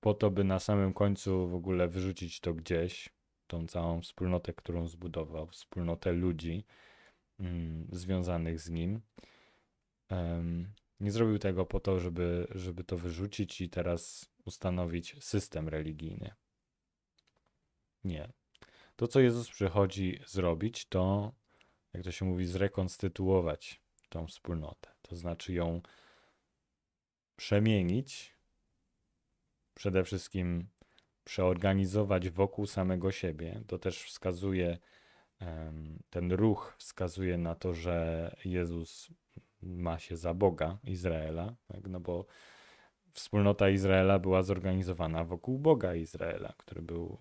po 0.00 0.14
to, 0.14 0.30
by 0.30 0.44
na 0.44 0.58
samym 0.58 0.92
końcu 0.92 1.48
w 1.48 1.54
ogóle 1.54 1.88
wyrzucić 1.88 2.40
to 2.40 2.54
gdzieś, 2.54 3.08
tą 3.46 3.66
całą 3.66 4.00
wspólnotę, 4.00 4.52
którą 4.52 4.88
zbudował, 4.88 5.46
wspólnotę 5.46 6.12
ludzi 6.12 6.64
mm, 7.40 7.88
związanych 7.92 8.60
z 8.60 8.70
nim. 8.70 9.00
Um, 10.10 10.72
nie 11.00 11.10
zrobił 11.10 11.38
tego 11.38 11.66
po 11.66 11.80
to, 11.80 12.00
żeby, 12.00 12.46
żeby 12.50 12.84
to 12.84 12.96
wyrzucić 12.96 13.60
i 13.60 13.70
teraz 13.70 14.30
ustanowić 14.44 15.24
system 15.24 15.68
religijny. 15.68 16.30
Nie. 18.04 18.32
To, 18.98 19.08
co 19.08 19.20
Jezus 19.20 19.50
przychodzi 19.50 20.20
zrobić, 20.26 20.86
to, 20.86 21.32
jak 21.92 22.04
to 22.04 22.12
się 22.12 22.24
mówi, 22.24 22.46
zrekonstytuować 22.46 23.80
tą 24.08 24.26
wspólnotę. 24.26 24.90
To 25.02 25.16
znaczy 25.16 25.52
ją 25.52 25.80
przemienić, 27.36 28.36
przede 29.74 30.04
wszystkim 30.04 30.68
przeorganizować 31.24 32.30
wokół 32.30 32.66
samego 32.66 33.12
siebie. 33.12 33.62
To 33.66 33.78
też 33.78 34.02
wskazuje, 34.02 34.78
ten 36.10 36.32
ruch 36.32 36.74
wskazuje 36.78 37.38
na 37.38 37.54
to, 37.54 37.74
że 37.74 38.36
Jezus 38.44 39.10
ma 39.62 39.98
się 39.98 40.16
za 40.16 40.34
Boga 40.34 40.78
Izraela, 40.84 41.54
tak? 41.68 41.88
no 41.88 42.00
bo 42.00 42.26
wspólnota 43.18 43.70
Izraela 43.70 44.18
była 44.18 44.42
zorganizowana 44.42 45.24
wokół 45.24 45.58
Boga 45.58 45.94
Izraela, 45.94 46.54
który 46.56 46.82
był 46.82 47.18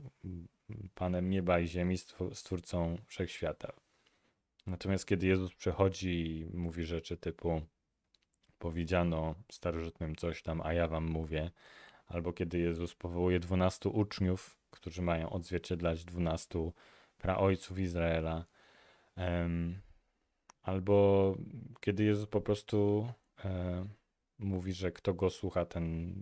Panem 0.95 1.29
nieba 1.29 1.59
i 1.59 1.67
ziemi, 1.67 1.97
stwórcą 2.33 2.97
wszechświata. 3.05 3.73
Natomiast 4.67 5.05
kiedy 5.05 5.27
Jezus 5.27 5.55
przychodzi 5.55 6.39
i 6.53 6.57
mówi 6.57 6.85
rzeczy 6.85 7.17
typu 7.17 7.61
powiedziano 8.59 9.35
starożytnym 9.51 10.15
coś 10.15 10.43
tam, 10.43 10.61
a 10.61 10.73
ja 10.73 10.87
wam 10.87 11.05
mówię, 11.05 11.51
albo 12.07 12.33
kiedy 12.33 12.59
Jezus 12.59 12.95
powołuje 12.95 13.39
dwunastu 13.39 13.89
uczniów, 13.89 14.57
którzy 14.71 15.01
mają 15.01 15.29
odzwierciedlać 15.29 16.05
dwunastu 16.05 16.73
praojców 17.17 17.79
Izraela, 17.79 18.45
albo 20.61 21.35
kiedy 21.79 22.03
Jezus 22.03 22.27
po 22.27 22.41
prostu 22.41 23.09
e, 23.45 23.85
mówi, 24.39 24.73
że 24.73 24.91
kto 24.91 25.13
go 25.13 25.29
słucha, 25.29 25.65
ten 25.65 26.15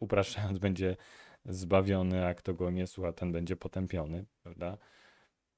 upraszczając 0.00 0.58
będzie 0.58 0.96
zbawiony, 1.44 2.26
a 2.26 2.34
kto 2.34 2.54
go 2.54 2.70
nie 2.70 2.86
słucha, 2.86 3.12
ten 3.12 3.32
będzie 3.32 3.56
potępiony, 3.56 4.24
prawda? 4.42 4.78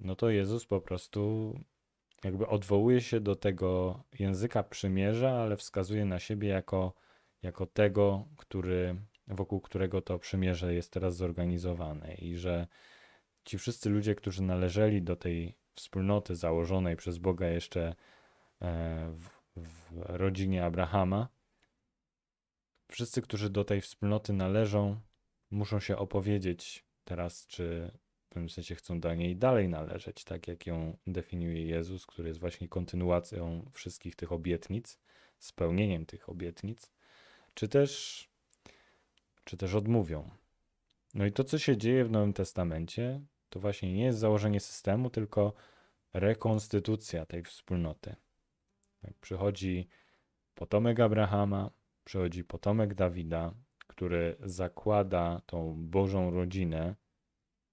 No 0.00 0.16
to 0.16 0.31
Jezus 0.31 0.66
po 0.66 0.81
prostu 0.81 1.52
jakby 2.24 2.46
odwołuje 2.46 3.00
się 3.00 3.20
do 3.20 3.37
tego 3.37 4.02
języka 4.18 4.62
przymierza, 4.62 5.31
ale 5.31 5.57
wskazuje 5.57 6.05
na 6.05 6.18
siebie 6.18 6.48
jako, 6.48 6.92
jako 7.42 7.66
tego, 7.66 8.24
który, 8.37 8.96
wokół 9.29 9.61
którego 9.61 10.02
to 10.02 10.18
przymierze 10.18 10.74
jest 10.74 10.92
teraz 10.92 11.16
zorganizowane 11.16 12.14
i 12.14 12.37
że 12.37 12.66
ci 13.44 13.59
wszyscy 13.59 13.90
ludzie, 13.90 14.14
którzy 14.14 14.42
należeli 14.42 15.02
do 15.02 15.16
tej 15.16 15.55
wspólnoty 15.74 16.37
założonej 16.37 16.96
przez 16.96 17.18
Boga 17.18 17.48
jeszcze 17.48 17.94
e, 18.62 19.12
w, 19.12 19.29
w 19.57 19.92
rodzinie 19.96 20.64
Abrahama, 20.64 21.29
wszyscy, 22.88 23.22
którzy 23.22 23.51
do 23.51 23.64
tej 23.64 23.81
wspólnoty 23.81 24.33
należą, 24.33 25.01
muszą 25.51 25.81
się 25.81 25.96
opowiedzieć 25.96 26.85
teraz, 27.05 27.46
czy 27.46 27.90
w 28.27 28.29
pewnym 28.29 28.51
sensie 28.51 28.75
chcą 28.75 29.01
do 29.01 29.14
niej 29.14 29.37
dalej 29.37 29.68
należeć, 29.68 30.25
tak 30.25 30.49
jak 30.49 30.66
ją 30.66 30.96
definiuje 31.07 31.66
Jezus, 31.66 32.07
który 32.07 32.29
jest 32.29 32.40
właśnie 32.40 32.68
kontynuacją 32.68 33.70
wszystkich 33.72 34.16
tych 34.16 34.33
obietnic, 34.33 34.99
spełnieniem 35.38 36.07
tych 36.07 36.29
obietnic, 36.29 36.92
czy 37.55 37.68
też, 37.68 38.29
czy 39.44 39.57
też 39.57 39.75
odmówią. 39.75 40.31
No 41.14 41.27
i 41.27 41.33
to, 41.33 41.44
co 41.44 41.59
się 41.59 41.77
dzieje 41.77 42.05
w 42.05 42.11
Nowym 42.11 42.33
Testamencie, 42.33 43.20
to 43.49 43.61
właśnie 43.61 43.92
nie 43.92 44.05
jest 44.05 44.18
założenie 44.18 44.61
systemu, 44.61 45.11
tylko 45.11 45.53
rekonstytucja 46.12 47.27
tej 47.27 47.42
wspólnoty. 47.42 48.16
Tak, 49.03 49.14
przychodzi 49.14 49.88
potomek 50.55 51.01
Abrahama, 51.01 51.70
przychodzi 52.07 52.45
potomek 52.45 52.95
Dawida, 52.95 53.55
który 53.87 54.37
zakłada 54.40 55.40
tą 55.47 55.75
Bożą 55.79 56.31
rodzinę 56.31 56.95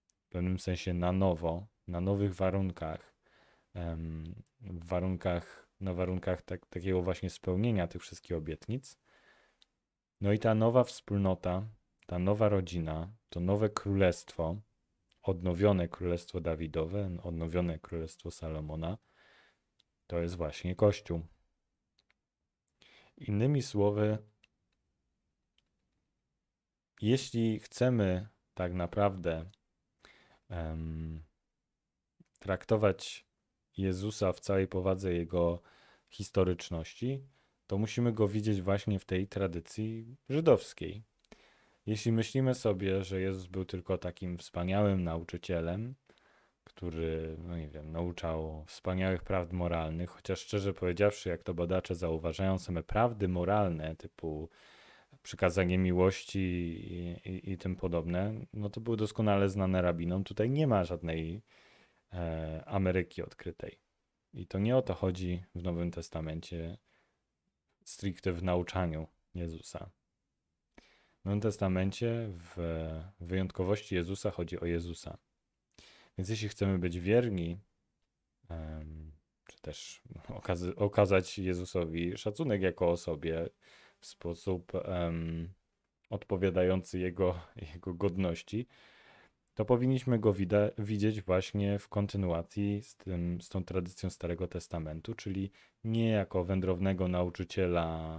w 0.06 0.30
pewnym 0.30 0.60
sensie 0.60 0.94
na 0.94 1.12
nowo, 1.12 1.68
na 1.88 2.02
nowych 2.02 2.36
warunkach, 2.36 3.14
w 4.62 4.86
warunkach, 4.88 5.68
na 5.80 5.94
warunkach 5.94 6.42
tak, 6.42 6.66
takiego 6.66 7.02
właśnie 7.02 7.30
spełnienia 7.30 7.88
tych 7.88 8.02
wszystkich 8.02 8.38
obietnic. 8.38 9.00
No 10.22 10.34
i 10.34 10.40
ta 10.40 10.56
nowa 10.56 10.84
wspólnota, 10.84 11.68
ta 12.08 12.20
nowa 12.20 12.50
rodzina, 12.50 13.14
to 13.30 13.40
nowe 13.40 13.70
królestwo, 13.70 14.56
odnowione 15.24 15.88
królestwo 15.88 16.42
Dawidowe, 16.42 17.18
odnowione 17.24 17.80
królestwo 17.80 18.32
Salomona, 18.32 18.98
to 20.08 20.20
jest 20.20 20.36
właśnie 20.36 20.76
Kościół. 20.76 21.33
Innymi 23.18 23.62
słowy, 23.62 24.18
jeśli 27.02 27.60
chcemy 27.60 28.28
tak 28.54 28.74
naprawdę 28.74 29.50
um, 30.50 31.24
traktować 32.40 33.26
Jezusa 33.78 34.34
w 34.34 34.40
całej 34.40 34.68
powadze 34.68 35.14
jego 35.14 35.62
historyczności, 36.10 37.28
to 37.68 37.78
musimy 37.78 38.14
go 38.14 38.28
widzieć 38.28 38.62
właśnie 38.62 39.00
w 39.00 39.06
tej 39.06 39.28
tradycji 39.28 40.18
żydowskiej. 40.30 41.04
Jeśli 41.86 42.12
myślimy 42.12 42.56
sobie, 42.56 43.04
że 43.04 43.22
Jezus 43.22 43.48
był 43.48 43.66
tylko 43.66 43.98
takim 43.98 44.38
wspaniałym 44.38 45.04
nauczycielem, 45.04 45.96
który, 46.76 47.36
no 47.48 47.58
nie 47.58 47.68
wiem, 47.68 47.92
nauczał 47.92 48.64
wspaniałych 48.68 49.24
prawd 49.24 49.54
moralnych, 49.54 50.10
chociaż 50.10 50.40
szczerze 50.40 50.74
powiedziawszy, 50.74 51.30
jak 51.30 51.44
to 51.44 51.54
badacze 51.54 51.96
zauważają, 51.96 52.60
same 52.60 52.84
prawdy 52.84 53.28
moralne, 53.28 53.96
typu 53.96 54.50
przykazanie 55.24 55.78
miłości 55.78 56.40
i, 56.40 57.30
i, 57.30 57.52
i 57.52 57.58
tym 57.58 57.76
podobne, 57.76 58.34
no 58.54 58.70
to 58.70 58.82
były 58.82 58.98
doskonale 58.98 59.50
znane 59.50 59.82
rabinom. 59.82 60.24
Tutaj 60.24 60.50
nie 60.50 60.68
ma 60.68 60.84
żadnej 60.84 61.42
e, 62.14 62.64
Ameryki 62.66 63.22
odkrytej. 63.22 63.80
I 64.34 64.48
to 64.48 64.60
nie 64.60 64.78
o 64.78 64.82
to 64.82 64.94
chodzi 64.94 65.44
w 65.56 65.64
Nowym 65.64 65.92
Testamencie, 65.92 66.78
stricte 67.86 68.34
w 68.34 68.44
nauczaniu 68.44 69.08
Jezusa. 69.36 69.90
W 71.22 71.26
Nowym 71.26 71.42
Testamencie 71.42 72.30
w 72.30 72.56
wyjątkowości 73.20 73.96
Jezusa 73.96 74.32
chodzi 74.32 74.60
o 74.60 74.66
Jezusa. 74.66 75.18
Więc 76.18 76.30
jeśli 76.30 76.50
chcemy 76.50 76.80
być 76.80 77.00
wierni, 77.00 77.60
czy 79.48 79.62
też 79.62 80.02
okazać 80.76 81.40
Jezusowi 81.40 82.18
szacunek 82.18 82.62
jako 82.62 82.92
osobie 82.92 83.50
w 84.00 84.06
sposób 84.06 84.72
odpowiadający 86.10 87.00
jego, 87.00 87.40
jego 87.74 87.94
godności, 87.94 88.68
to 89.54 89.66
powinniśmy 89.66 90.20
go 90.20 90.34
widzieć 90.78 91.22
właśnie 91.22 91.80
w 91.80 91.90
kontynuacji 91.90 92.82
z, 92.82 92.96
tym, 92.96 93.42
z 93.42 93.50
tą 93.50 93.64
tradycją 93.64 94.10
Starego 94.10 94.48
Testamentu, 94.48 95.14
czyli 95.14 95.52
nie 95.84 96.10
jako 96.10 96.44
wędrownego 96.44 97.08
nauczyciela 97.08 98.18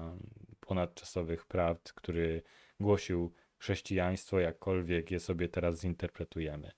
ponadczasowych 0.60 1.46
prawd, 1.46 1.92
który 1.92 2.42
głosił 2.80 3.32
chrześcijaństwo, 3.58 4.40
jakkolwiek 4.40 5.10
je 5.10 5.20
sobie 5.20 5.48
teraz 5.48 5.80
zinterpretujemy. 5.80 6.70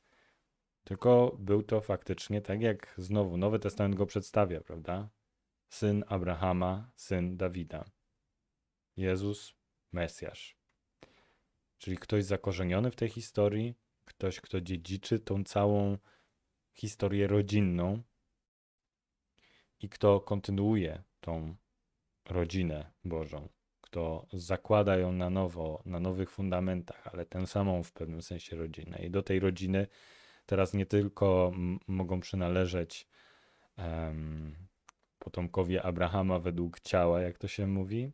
Tylko 0.87 1.37
był 1.38 1.62
to 1.62 1.81
faktycznie 1.81 2.40
tak, 2.40 2.62
jak 2.62 2.94
znowu 2.99 3.37
Nowy 3.37 3.59
Testament 3.59 3.94
go 3.94 4.07
przedstawia, 4.07 4.61
prawda? 4.61 5.09
Syn 5.68 6.05
Abrahama, 6.09 6.90
syn 6.96 7.37
Dawida. 7.37 7.85
Jezus, 8.96 9.55
Mesjasz. 9.92 10.57
Czyli 11.79 11.96
ktoś 11.96 12.25
zakorzeniony 12.25 12.90
w 12.90 12.96
tej 12.96 13.09
historii, 13.09 13.75
ktoś, 14.05 14.40
kto 14.40 14.61
dziedziczy 14.61 15.18
tą 15.18 15.44
całą 15.44 15.99
historię 16.72 17.27
rodzinną 17.27 18.03
i 19.81 19.88
kto 19.88 20.20
kontynuuje 20.20 21.03
tą 21.20 21.57
rodzinę 22.25 22.92
Bożą 23.05 23.49
kto 23.87 24.27
zakłada 24.33 24.96
ją 24.96 25.12
na 25.12 25.31
nowo, 25.31 25.83
na 25.85 26.01
nowych 26.01 26.31
fundamentach, 26.31 27.09
ale 27.12 27.27
tę 27.27 27.46
samą 27.46 27.83
w 27.83 27.92
pewnym 27.92 28.22
sensie 28.22 28.57
rodzinę. 28.57 28.99
I 28.99 29.11
do 29.11 29.22
tej 29.22 29.40
rodziny 29.40 29.87
teraz 30.46 30.74
nie 30.74 30.87
tylko 30.87 31.52
mogą 31.87 32.20
przynależeć 32.20 33.09
um, 33.78 34.56
potomkowie 35.18 35.82
Abrahama 35.82 36.38
według 36.38 36.80
ciała, 36.80 37.20
jak 37.20 37.38
to 37.38 37.48
się 37.48 37.66
mówi, 37.66 38.12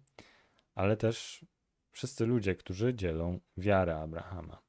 ale 0.74 0.96
też 0.96 1.46
wszyscy 1.90 2.26
ludzie, 2.26 2.54
którzy 2.54 2.94
dzielą 2.94 3.40
wiarę 3.56 3.96
Abrahama. 3.96 4.62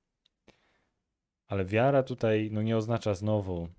Ale 1.47 1.65
wiara 1.65 2.03
tutaj 2.03 2.49
no, 2.51 2.61
nie 2.61 2.77
oznacza 2.77 3.13
znowu 3.13 3.69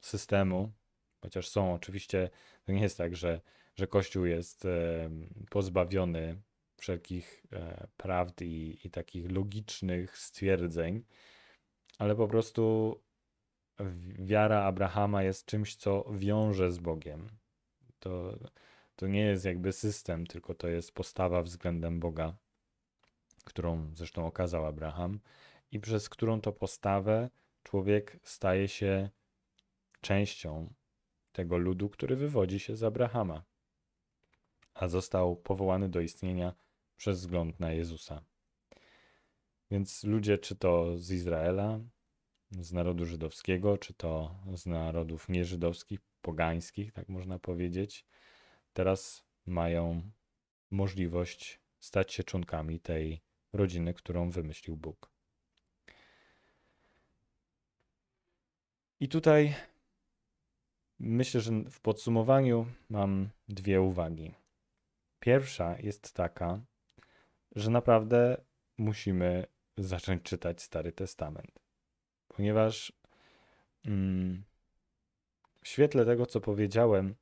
systemu, 0.00 0.72
chociaż 1.20 1.48
są 1.48 1.74
oczywiście, 1.74 2.30
to 2.64 2.72
nie 2.72 2.82
jest 2.82 2.98
tak, 2.98 3.16
że, 3.16 3.40
że 3.76 3.86
Kościół 3.86 4.24
jest 4.24 4.64
e, 4.64 5.10
pozbawiony 5.50 6.42
wszelkich 6.76 7.44
e, 7.52 7.86
prawd 7.96 8.42
i, 8.42 8.86
i 8.86 8.90
takich 8.90 9.32
logicznych 9.32 10.18
stwierdzeń, 10.18 11.04
ale 11.98 12.16
po 12.16 12.28
prostu 12.28 12.94
wiara 14.18 14.64
Abrahama 14.64 15.22
jest 15.22 15.46
czymś, 15.46 15.76
co 15.76 16.04
wiąże 16.12 16.72
z 16.72 16.78
Bogiem. 16.78 17.28
To, 17.98 18.38
to 18.96 19.06
nie 19.06 19.20
jest 19.20 19.44
jakby 19.44 19.72
system, 19.72 20.26
tylko 20.26 20.54
to 20.54 20.68
jest 20.68 20.92
postawa 20.92 21.42
względem 21.42 22.00
Boga, 22.00 22.36
którą 23.44 23.90
zresztą 23.94 24.26
okazał 24.26 24.66
Abraham, 24.66 25.20
i 25.72 25.80
przez 25.80 26.08
którą 26.08 26.40
to 26.40 26.52
postawę 26.52 27.30
człowiek 27.62 28.18
staje 28.22 28.68
się 28.68 29.10
częścią 30.00 30.74
tego 31.32 31.58
ludu, 31.58 31.88
który 31.88 32.16
wywodzi 32.16 32.60
się 32.60 32.76
z 32.76 32.82
Abrahama, 32.82 33.44
a 34.74 34.88
został 34.88 35.36
powołany 35.36 35.88
do 35.88 36.00
istnienia 36.00 36.54
przez 36.96 37.20
wzgląd 37.20 37.60
na 37.60 37.72
Jezusa. 37.72 38.24
Więc 39.70 40.04
ludzie, 40.04 40.38
czy 40.38 40.56
to 40.56 40.98
z 40.98 41.10
Izraela, 41.10 41.80
z 42.50 42.72
narodu 42.72 43.06
żydowskiego, 43.06 43.78
czy 43.78 43.94
to 43.94 44.34
z 44.54 44.66
narodów 44.66 45.28
nieżydowskich, 45.28 46.00
pogańskich, 46.22 46.92
tak 46.92 47.08
można 47.08 47.38
powiedzieć, 47.38 48.06
teraz 48.72 49.24
mają 49.46 50.10
możliwość 50.70 51.60
stać 51.80 52.12
się 52.12 52.24
członkami 52.24 52.80
tej 52.80 53.20
rodziny, 53.52 53.94
którą 53.94 54.30
wymyślił 54.30 54.76
Bóg. 54.76 55.10
I 59.00 59.08
tutaj 59.08 59.54
myślę, 60.98 61.40
że 61.40 61.52
w 61.70 61.80
podsumowaniu 61.80 62.66
mam 62.90 63.28
dwie 63.48 63.80
uwagi. 63.80 64.34
Pierwsza 65.20 65.78
jest 65.78 66.12
taka, 66.12 66.60
że 67.54 67.70
naprawdę 67.70 68.40
musimy 68.78 69.46
zacząć 69.76 70.22
czytać 70.22 70.62
Stary 70.62 70.92
Testament, 70.92 71.60
ponieważ 72.38 72.92
mm, 73.84 74.44
w 75.62 75.68
świetle 75.68 76.04
tego, 76.04 76.26
co 76.26 76.40
powiedziałem, 76.40 77.14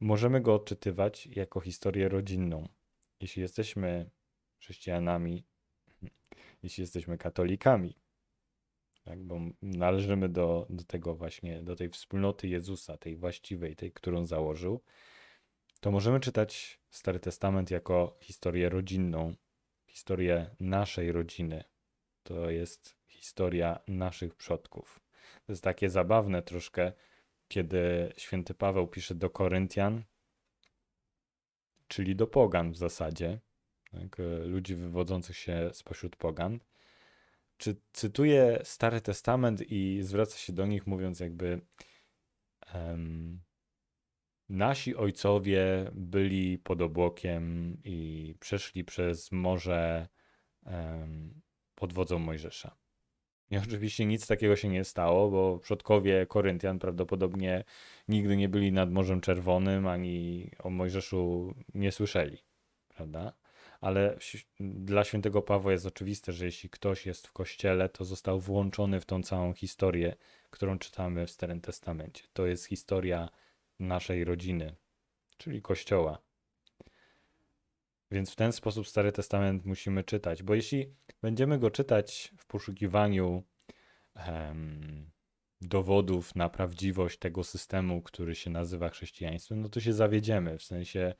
możemy 0.00 0.40
go 0.40 0.54
odczytywać 0.54 1.26
jako 1.26 1.60
historię 1.60 2.08
rodzinną. 2.08 2.68
Jeśli 3.20 3.42
jesteśmy 3.42 4.10
chrześcijanami, 4.58 5.44
jeśli 6.62 6.80
jesteśmy 6.80 7.18
katolikami, 7.18 7.96
tak, 9.04 9.22
bo 9.22 9.40
należymy 9.62 10.28
do, 10.28 10.66
do 10.70 10.84
tego 10.84 11.14
właśnie, 11.14 11.62
do 11.62 11.76
tej 11.76 11.88
wspólnoty 11.88 12.48
Jezusa, 12.48 12.96
tej 12.96 13.16
właściwej, 13.16 13.76
tej, 13.76 13.92
którą 13.92 14.26
założył, 14.26 14.82
to 15.80 15.90
możemy 15.90 16.20
czytać 16.20 16.80
Stary 16.90 17.20
Testament 17.20 17.70
jako 17.70 18.18
historię 18.20 18.68
rodzinną, 18.68 19.34
historię 19.86 20.50
naszej 20.60 21.12
rodziny. 21.12 21.64
To 22.22 22.50
jest 22.50 22.96
historia 23.26 23.80
naszych 23.88 24.34
przodków. 24.34 25.00
To 25.46 25.52
jest 25.52 25.64
takie 25.64 25.90
zabawne 25.90 26.42
troszkę, 26.42 26.92
kiedy 27.48 28.12
święty 28.16 28.54
Paweł 28.54 28.86
pisze 28.86 29.14
do 29.14 29.30
Koryntian, 29.30 30.04
czyli 31.88 32.16
do 32.16 32.26
pogan 32.26 32.72
w 32.72 32.76
zasadzie, 32.76 33.40
tak, 33.90 34.16
ludzi 34.44 34.74
wywodzących 34.74 35.36
się 35.36 35.70
spośród 35.72 36.16
pogan, 36.16 36.60
czy 37.56 37.76
cytuje 37.92 38.60
Stary 38.64 39.00
Testament 39.00 39.62
i 39.70 40.02
zwraca 40.02 40.38
się 40.38 40.52
do 40.52 40.66
nich, 40.66 40.86
mówiąc 40.86 41.20
jakby 41.20 41.60
um, 42.74 43.42
nasi 44.48 44.96
ojcowie 44.96 45.90
byli 45.94 46.58
pod 46.58 46.82
obłokiem 46.82 47.76
i 47.84 48.34
przeszli 48.40 48.84
przez 48.84 49.32
morze 49.32 50.08
um, 50.62 51.40
pod 51.74 51.92
wodzą 51.92 52.18
Mojżesza. 52.18 52.85
I 53.50 53.56
oczywiście 53.58 54.06
nic 54.06 54.26
takiego 54.26 54.56
się 54.56 54.68
nie 54.68 54.84
stało, 54.84 55.30
bo 55.30 55.58
przodkowie 55.58 56.26
Koryntian 56.26 56.78
prawdopodobnie 56.78 57.64
nigdy 58.08 58.36
nie 58.36 58.48
byli 58.48 58.72
nad 58.72 58.90
Morzem 58.92 59.20
Czerwonym 59.20 59.86
ani 59.86 60.50
o 60.58 60.70
Mojżeszu 60.70 61.54
nie 61.74 61.92
słyszeli, 61.92 62.38
prawda? 62.88 63.32
Ale 63.80 64.18
dla 64.60 65.04
świętego 65.04 65.42
Pawła 65.42 65.72
jest 65.72 65.86
oczywiste, 65.86 66.32
że 66.32 66.44
jeśli 66.44 66.70
ktoś 66.70 67.06
jest 67.06 67.26
w 67.26 67.32
kościele, 67.32 67.88
to 67.88 68.04
został 68.04 68.40
włączony 68.40 69.00
w 69.00 69.04
tą 69.04 69.22
całą 69.22 69.52
historię, 69.52 70.16
którą 70.50 70.78
czytamy 70.78 71.26
w 71.26 71.30
Starym 71.30 71.60
Testamencie. 71.60 72.24
To 72.32 72.46
jest 72.46 72.64
historia 72.64 73.28
naszej 73.78 74.24
rodziny, 74.24 74.76
czyli 75.38 75.62
kościoła. 75.62 76.25
Więc 78.10 78.32
w 78.32 78.36
ten 78.36 78.52
sposób 78.52 78.88
Stary 78.88 79.12
Testament 79.12 79.64
musimy 79.64 80.04
czytać, 80.04 80.42
bo 80.42 80.54
jeśli 80.54 80.94
będziemy 81.22 81.58
go 81.58 81.70
czytać 81.70 82.32
w 82.38 82.46
poszukiwaniu 82.46 83.42
um, 84.28 85.10
dowodów 85.60 86.34
na 86.34 86.48
prawdziwość 86.48 87.18
tego 87.18 87.44
systemu, 87.44 88.02
który 88.02 88.34
się 88.34 88.50
nazywa 88.50 88.88
chrześcijaństwem, 88.88 89.60
no 89.60 89.68
to 89.68 89.80
się 89.80 89.92
zawiedziemy. 89.92 90.58
W 90.58 90.62
sensie 90.62 91.14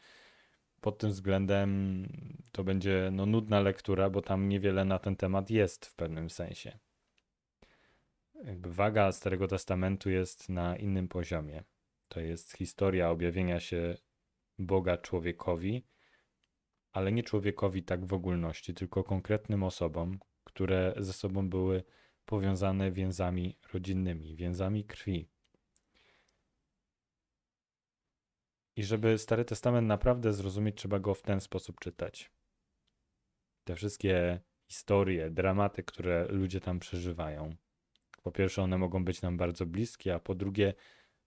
pod 0.80 0.98
tym 0.98 1.10
względem 1.10 2.08
to 2.52 2.64
będzie 2.64 3.10
no, 3.12 3.26
nudna 3.26 3.60
lektura, 3.60 4.10
bo 4.10 4.22
tam 4.22 4.48
niewiele 4.48 4.84
na 4.84 4.98
ten 4.98 5.16
temat 5.16 5.50
jest 5.50 5.86
w 5.86 5.94
pewnym 5.94 6.30
sensie. 6.30 6.78
Jakby 8.44 8.72
waga 8.72 9.12
Starego 9.12 9.48
Testamentu 9.48 10.10
jest 10.10 10.48
na 10.48 10.76
innym 10.76 11.08
poziomie. 11.08 11.64
To 12.08 12.20
jest 12.20 12.52
historia 12.52 13.10
objawienia 13.10 13.60
się 13.60 13.96
Boga 14.58 14.96
człowiekowi 14.96 15.84
ale 16.96 17.12
nie 17.12 17.22
człowiekowi 17.22 17.82
tak 17.82 18.06
w 18.06 18.12
ogólności, 18.12 18.74
tylko 18.74 19.04
konkretnym 19.04 19.62
osobom, 19.62 20.18
które 20.44 20.94
ze 20.98 21.12
sobą 21.12 21.48
były 21.48 21.84
powiązane 22.24 22.92
więzami 22.92 23.58
rodzinnymi, 23.72 24.36
więzami 24.36 24.84
krwi. 24.84 25.28
I 28.76 28.84
żeby 28.84 29.18
Stary 29.18 29.44
Testament 29.44 29.88
naprawdę 29.88 30.32
zrozumieć, 30.32 30.76
trzeba 30.76 30.98
go 30.98 31.14
w 31.14 31.22
ten 31.22 31.40
sposób 31.40 31.80
czytać. 31.80 32.30
Te 33.64 33.74
wszystkie 33.74 34.40
historie, 34.68 35.30
dramaty, 35.30 35.82
które 35.82 36.26
ludzie 36.28 36.60
tam 36.60 36.78
przeżywają. 36.78 37.56
Po 38.22 38.32
pierwsze, 38.32 38.62
one 38.62 38.78
mogą 38.78 39.04
być 39.04 39.22
nam 39.22 39.36
bardzo 39.36 39.66
bliskie, 39.66 40.14
a 40.14 40.18
po 40.18 40.34
drugie, 40.34 40.74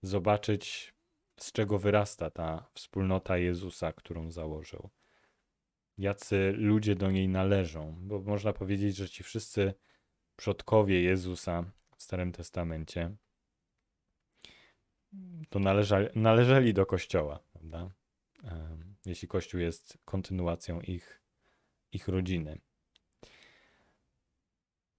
zobaczyć, 0.02 0.94
z 1.40 1.52
czego 1.52 1.78
wyrasta 1.78 2.30
ta 2.30 2.70
wspólnota 2.74 3.38
Jezusa, 3.38 3.92
którą 3.92 4.30
założył 4.30 4.90
jacy 6.00 6.52
ludzie 6.56 6.96
do 6.96 7.10
niej 7.10 7.28
należą, 7.28 7.96
bo 8.00 8.20
można 8.20 8.52
powiedzieć, 8.52 8.96
że 8.96 9.08
ci 9.08 9.22
wszyscy 9.22 9.74
przodkowie 10.36 11.02
Jezusa 11.02 11.72
w 11.96 12.02
Starym 12.02 12.32
Testamencie 12.32 13.16
to 15.48 15.58
należali, 15.58 16.08
należeli 16.14 16.74
do 16.74 16.86
Kościoła, 16.86 17.40
prawda? 17.52 17.90
Jeśli 19.06 19.28
Kościół 19.28 19.60
jest 19.60 19.98
kontynuacją 20.04 20.80
ich, 20.80 21.22
ich 21.92 22.08
rodziny. 22.08 22.60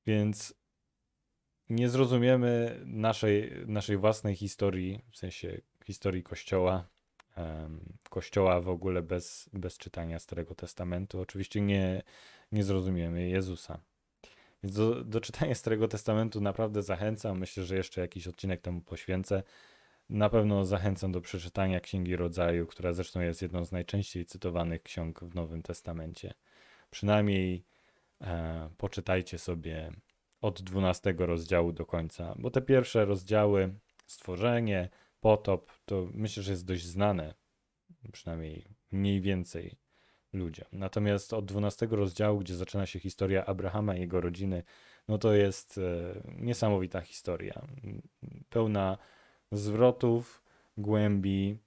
Więc 0.05 0.53
nie 1.69 1.89
zrozumiemy 1.89 2.81
naszej, 2.85 3.51
naszej 3.67 3.97
własnej 3.97 4.35
historii, 4.35 5.05
w 5.11 5.17
sensie 5.17 5.61
historii 5.85 6.23
Kościoła, 6.23 6.90
Kościoła 8.09 8.61
w 8.61 8.69
ogóle 8.69 9.01
bez, 9.01 9.49
bez 9.53 9.77
czytania 9.77 10.19
Starego 10.19 10.55
Testamentu. 10.55 11.21
Oczywiście 11.21 11.61
nie, 11.61 12.03
nie 12.51 12.63
zrozumiemy 12.63 13.29
Jezusa. 13.29 13.79
Więc 14.63 14.75
do, 14.75 15.03
do 15.03 15.21
czytania 15.21 15.55
Starego 15.55 15.87
Testamentu 15.87 16.41
naprawdę 16.41 16.83
zachęcam. 16.83 17.39
Myślę, 17.39 17.63
że 17.63 17.75
jeszcze 17.75 18.01
jakiś 18.01 18.27
odcinek 18.27 18.61
temu 18.61 18.81
poświęcę. 18.81 19.43
Na 20.09 20.29
pewno 20.29 20.65
zachęcam 20.65 21.11
do 21.11 21.21
przeczytania 21.21 21.79
Księgi 21.79 22.15
Rodzaju, 22.15 22.67
która 22.67 22.93
zresztą 22.93 23.21
jest 23.21 23.41
jedną 23.41 23.65
z 23.65 23.71
najczęściej 23.71 24.25
cytowanych 24.25 24.83
ksiąg 24.83 25.19
w 25.23 25.35
Nowym 25.35 25.61
Testamencie. 25.61 26.33
Przynajmniej 26.91 27.63
e, 28.21 28.69
poczytajcie 28.77 29.37
sobie 29.37 29.91
od 30.41 30.61
12 30.61 31.15
rozdziału 31.17 31.71
do 31.71 31.85
końca, 31.85 32.35
bo 32.37 32.51
te 32.51 32.61
pierwsze 32.61 33.05
rozdziały, 33.05 33.73
stworzenie, 34.05 34.89
potop, 35.21 35.71
to 35.85 36.07
myślę, 36.13 36.43
że 36.43 36.51
jest 36.51 36.65
dość 36.65 36.85
znane, 36.85 37.33
przynajmniej 38.11 38.65
mniej 38.91 39.21
więcej 39.21 39.77
ludziom. 40.33 40.67
Natomiast 40.71 41.33
od 41.33 41.45
12 41.45 41.87
rozdziału, 41.91 42.39
gdzie 42.39 42.55
zaczyna 42.55 42.85
się 42.85 42.99
historia 42.99 43.45
Abrahama 43.45 43.95
i 43.95 43.99
jego 43.99 44.21
rodziny, 44.21 44.63
no 45.07 45.17
to 45.17 45.33
jest 45.33 45.77
e, 45.77 45.81
niesamowita 46.37 47.01
historia. 47.01 47.67
Pełna 48.49 48.97
zwrotów, 49.51 50.43
głębi, 50.77 51.57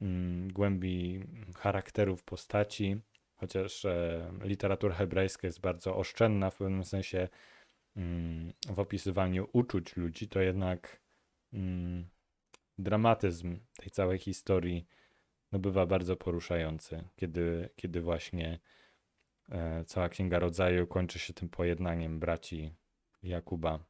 mm, 0.00 0.52
głębi 0.52 1.24
charakterów 1.56 2.24
postaci, 2.24 3.00
chociaż 3.36 3.84
e, 3.84 4.30
literatura 4.42 4.94
hebrajska 4.94 5.46
jest 5.46 5.60
bardzo 5.60 5.96
oszczędna 5.96 6.50
w 6.50 6.56
pewnym 6.56 6.84
sensie 6.84 7.28
mm, 7.96 8.52
w 8.68 8.78
opisywaniu 8.78 9.48
uczuć 9.52 9.96
ludzi, 9.96 10.28
to 10.28 10.40
jednak 10.40 11.00
mm, 11.52 12.08
dramatyzm 12.78 13.60
tej 13.76 13.90
całej 13.90 14.18
historii 14.18 14.86
no 15.52 15.58
bywa 15.58 15.86
bardzo 15.86 16.16
poruszający, 16.16 17.08
kiedy, 17.16 17.68
kiedy 17.76 18.00
właśnie 18.00 18.58
e, 19.48 19.84
cała 19.84 20.08
Księga 20.08 20.38
Rodzaju 20.38 20.86
kończy 20.86 21.18
się 21.18 21.34
tym 21.34 21.48
pojednaniem 21.48 22.20
braci 22.20 22.74
Jakuba. 23.22 23.84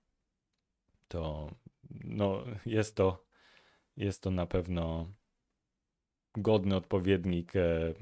To 1.08 1.50
no, 2.04 2.44
jest 2.66 2.96
to 2.96 3.24
jest 3.96 4.22
to 4.22 4.30
na 4.30 4.46
pewno 4.46 5.12
godny 6.36 6.76
odpowiednik 6.76 7.56
e, 7.56 7.94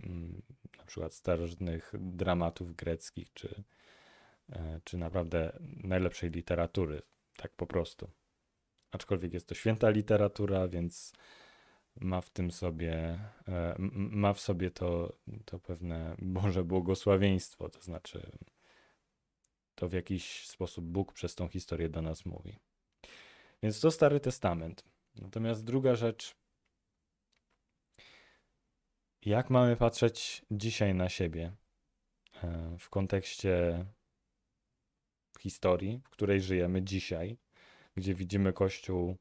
na 0.79 0.85
przykład 0.85 1.15
starożytnych 1.15 1.93
dramatów 1.99 2.77
greckich, 2.77 3.33
czy, 3.33 3.65
e, 4.53 4.81
czy 4.85 4.99
naprawdę 4.99 5.59
najlepszej 5.61 6.31
literatury, 6.31 7.03
tak 7.37 7.53
po 7.53 7.67
prostu 7.67 8.11
aczkolwiek 8.93 9.35
jest 9.35 9.47
to 9.47 9.55
święta 9.55 9.91
literatura, 9.91 10.69
więc 10.69 11.13
ma 12.01 12.21
w 12.21 12.31
tym 12.31 12.51
sobie, 12.51 13.19
e, 13.49 13.75
ma 13.95 14.33
w 14.33 14.41
sobie 14.41 14.71
to, 14.71 15.17
to 15.45 15.59
pewne 15.59 16.15
Boże 16.19 16.65
błogosławieństwo, 16.65 17.69
to 17.69 17.81
znaczy 17.81 18.31
to 19.75 19.89
w 19.89 19.93
jakiś 19.93 20.47
sposób 20.47 20.85
Bóg 20.85 21.13
przez 21.13 21.35
tą 21.35 21.49
historię 21.49 21.89
do 21.89 22.03
nas 22.03 22.27
mówi. 22.27 22.59
Więc 23.63 23.81
to 23.81 23.91
Stary 23.91 24.21
Testament. 24.21 24.85
Natomiast 25.17 25.65
druga 25.65 25.95
rzecz, 25.95 26.35
jak 29.25 29.51
mamy 29.51 29.77
patrzeć 29.77 30.45
dzisiaj 30.51 30.95
na 30.95 31.09
siebie? 31.09 31.53
e, 32.43 32.77
w 32.79 32.89
kontekście 32.91 33.85
historii, 35.41 36.01
w 36.05 36.11
której 36.11 36.41
żyjemy 36.41 36.83
dzisiaj, 36.83 37.37
gdzie 37.97 38.15
widzimy 38.15 38.53
Kościół 38.53 39.17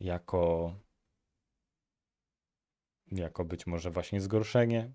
jako, 0.00 0.74
jako 3.12 3.44
być 3.44 3.66
może 3.66 3.90
właśnie 3.90 4.20
zgorszenie, 4.20 4.92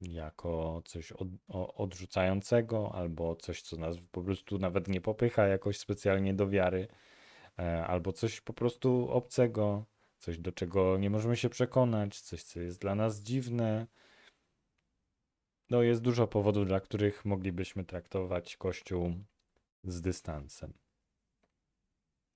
jako 0.00 0.82
coś 0.84 1.12
od, 1.12 1.28
odrzucającego, 1.76 2.94
albo 2.94 3.36
coś, 3.36 3.62
co 3.62 3.76
nas 3.76 3.96
po 4.10 4.22
prostu 4.22 4.58
nawet 4.58 4.88
nie 4.88 5.00
popycha 5.00 5.46
jakoś 5.46 5.78
specjalnie 5.78 6.34
do 6.34 6.48
wiary, 6.48 6.88
e, 7.58 7.86
albo 7.86 8.12
coś 8.12 8.40
po 8.40 8.52
prostu 8.52 9.08
obcego, 9.10 9.84
coś 10.18 10.38
do 10.38 10.52
czego 10.52 10.98
nie 10.98 11.10
możemy 11.10 11.36
się 11.36 11.48
przekonać, 11.48 12.20
coś, 12.20 12.42
co 12.42 12.60
jest 12.60 12.80
dla 12.80 12.94
nas 12.94 13.22
dziwne. 13.22 13.86
No, 15.70 15.82
jest 15.82 16.02
dużo 16.02 16.26
powodów, 16.26 16.66
dla 16.66 16.80
których 16.80 17.24
moglibyśmy 17.24 17.84
traktować 17.84 18.56
Kościół 18.56 19.14
z 19.84 20.00
dystansem. 20.00 20.72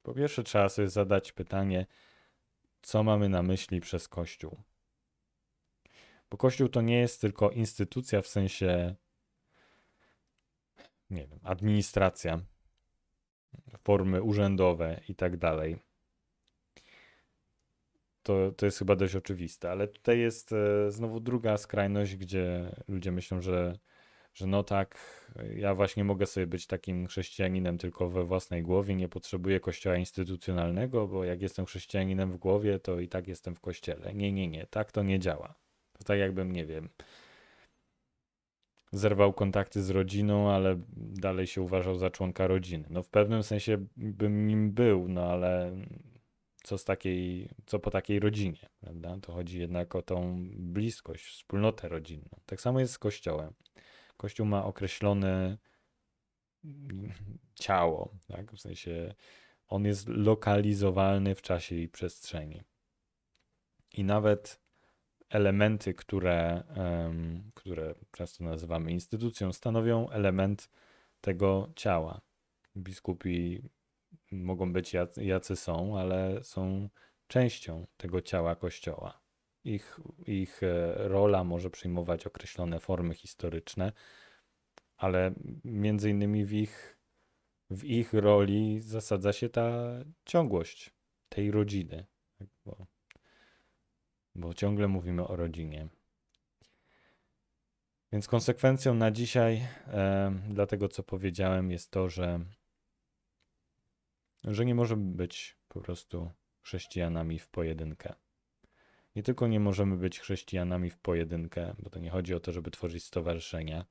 Po 0.02 0.14
pierwsze, 0.14 0.42
trzeba 0.42 0.68
sobie 0.68 0.88
zadać 0.88 1.33
pytanie, 1.33 1.87
co 2.83 3.02
mamy 3.02 3.28
na 3.28 3.42
myśli 3.42 3.81
przez 3.81 4.09
Kościół. 4.09 4.62
Bo 6.31 6.37
Kościół 6.37 6.68
to 6.68 6.81
nie 6.81 6.98
jest 6.98 7.20
tylko 7.20 7.50
instytucja 7.50 8.22
w 8.22 8.26
sensie, 8.26 8.94
nie 11.11 11.26
wiem, 11.26 11.40
administracja, 11.42 12.40
formy 13.78 14.22
urzędowe 14.22 15.00
i 15.09 15.14
tak 15.14 15.37
dalej. 15.37 15.78
To, 18.22 18.52
to 18.52 18.66
jest 18.66 18.78
chyba 18.78 18.96
dość 18.96 19.16
oczywiste, 19.16 19.70
ale 19.70 19.88
tutaj 19.88 20.18
jest 20.18 20.52
e, 20.52 20.90
znowu 20.90 21.20
druga 21.20 21.57
skrajność, 21.57 22.16
gdzie 22.16 22.74
ludzie 22.88 23.12
myślą, 23.12 23.40
że, 23.40 23.78
że 24.34 24.46
no 24.46 24.62
tak, 24.62 24.98
ja 25.56 25.74
właśnie 25.74 26.04
mogę 26.04 26.26
sobie 26.26 26.46
być 26.46 26.66
takim 26.66 27.06
chrześcijaninem 27.06 27.78
tylko 27.78 28.08
we 28.08 28.24
własnej 28.24 28.62
głowie, 28.62 28.94
nie 28.94 29.08
potrzebuję 29.08 29.60
kościoła 29.60 29.96
instytucjonalnego, 29.96 31.08
bo 31.08 31.24
jak 31.24 31.42
jestem 31.42 31.66
chrześcijaninem 31.66 32.32
w 32.32 32.36
głowie, 32.36 32.78
to 32.78 33.00
i 33.00 33.08
tak 33.08 33.28
jestem 33.28 33.54
w 33.54 33.60
kościele. 33.60 34.14
Nie, 34.14 34.32
nie, 34.32 34.48
nie, 34.48 34.66
tak 34.66 34.92
to 34.92 35.02
nie 35.02 35.18
działa. 35.18 35.54
To 35.98 36.04
tak 36.04 36.18
jakbym, 36.18 36.52
nie 36.52 36.66
wiem, 36.66 36.88
zerwał 38.92 39.32
kontakty 39.32 39.82
z 39.82 39.90
rodziną, 39.90 40.50
ale 40.50 40.80
dalej 40.96 41.46
się 41.46 41.62
uważał 41.62 41.94
za 41.94 42.10
członka 42.10 42.46
rodziny. 42.46 42.84
No 42.90 43.02
w 43.02 43.08
pewnym 43.08 43.42
sensie 43.42 43.86
bym 43.96 44.46
nim 44.46 44.72
był, 44.72 45.08
no 45.08 45.24
ale 45.24 45.72
co 46.62 46.78
z 46.78 46.84
takiej, 46.84 47.48
co 47.66 47.78
po 47.78 47.90
takiej 47.90 48.20
rodzinie, 48.20 48.68
prawda? 48.80 49.18
To 49.22 49.32
chodzi 49.32 49.60
jednak 49.60 49.94
o 49.94 50.02
tą 50.02 50.48
bliskość, 50.50 51.24
wspólnotę 51.24 51.88
rodzinną. 51.88 52.28
Tak 52.46 52.60
samo 52.60 52.80
jest 52.80 52.92
z 52.92 52.98
Kościołem. 52.98 53.52
Kościół 54.22 54.46
ma 54.46 54.64
określone 54.64 55.58
ciało, 57.54 58.14
tak? 58.28 58.52
W 58.52 58.61
sensie 58.61 59.14
on 59.68 59.85
jest 59.85 60.08
lokalizowalny 60.08 61.35
w 61.35 61.42
czasie 61.42 61.76
i 61.76 61.88
przestrzeni. 61.88 62.62
I 63.94 64.04
nawet 64.04 64.61
elementy, 65.28 65.94
które, 65.94 66.62
które 67.54 67.94
często 68.11 68.44
nazywamy 68.44 68.92
instytucją, 68.92 69.52
stanowią 69.52 70.11
element 70.11 70.70
tego 71.20 71.72
ciała. 71.76 72.20
Biskupi 72.76 73.62
mogą 74.32 74.72
być 74.72 74.92
jacy, 74.92 75.24
jacy 75.24 75.56
są, 75.56 75.98
ale 75.98 76.44
są 76.44 76.88
częścią 77.26 77.87
tego 77.96 78.20
ciała 78.20 78.56
Kościoła. 78.56 79.21
Ich, 79.64 80.01
ich 80.27 80.62
e, 80.62 80.94
rola 81.09 81.44
może 81.44 81.70
przyjmować 81.70 82.27
określone 82.27 82.81
formy 82.81 83.14
historyczne, 83.14 83.92
ale 84.96 85.35
między 85.64 86.11
innymi 86.11 86.44
w 86.44 86.53
ich, 86.53 86.98
w 87.70 87.85
ich 87.85 88.12
roli 88.12 88.81
zasadza 88.81 89.33
się 89.33 89.48
ta 89.48 89.72
ciągłość 90.25 90.90
tej 91.29 91.51
rodziny. 91.51 92.07
Tak, 92.38 92.48
bo 92.64 92.87
bo 94.35 94.55
ciągle 94.55 94.88
mówimy 94.88 95.27
o 95.27 95.37
rodzinie. 95.37 95.88
Więc 98.12 98.29
konsekwencją 98.29 98.94
na 98.94 99.11
dzisiaj, 99.11 99.68
e, 99.87 100.33
dla 100.48 100.66
tego 100.66 100.88
co 100.88 101.03
powiedziałem, 101.03 101.70
jest 101.70 101.90
to, 101.90 102.09
że, 102.09 102.40
że 104.44 104.64
nie 104.64 104.75
możemy 104.75 105.16
być 105.16 105.57
po 105.68 105.81
prostu 105.81 106.31
chrześcijanami 106.62 107.38
w 107.38 107.48
pojedynkę. 107.48 108.14
Nie 109.16 109.22
tylko 109.22 109.46
nie 109.46 109.61
możemy 109.61 109.96
być 109.96 110.20
chrześcijanami 110.20 110.90
w 110.90 110.98
pojedynkę, 110.98 111.75
bo 111.79 111.90
to 111.90 111.98
nie 111.98 112.11
chodzi 112.11 112.35
o 112.35 112.40
to, 112.40 112.53
żeby 112.53 112.70
tworzyć 112.70 113.05
stowarzyszenia, 113.05 113.87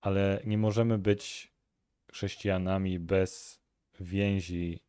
ale 0.00 0.42
nie 0.46 0.58
możemy 0.58 0.98
być 0.98 1.54
chrześcijanami 2.12 2.98
bez 2.98 3.60
więzi 4.00 4.84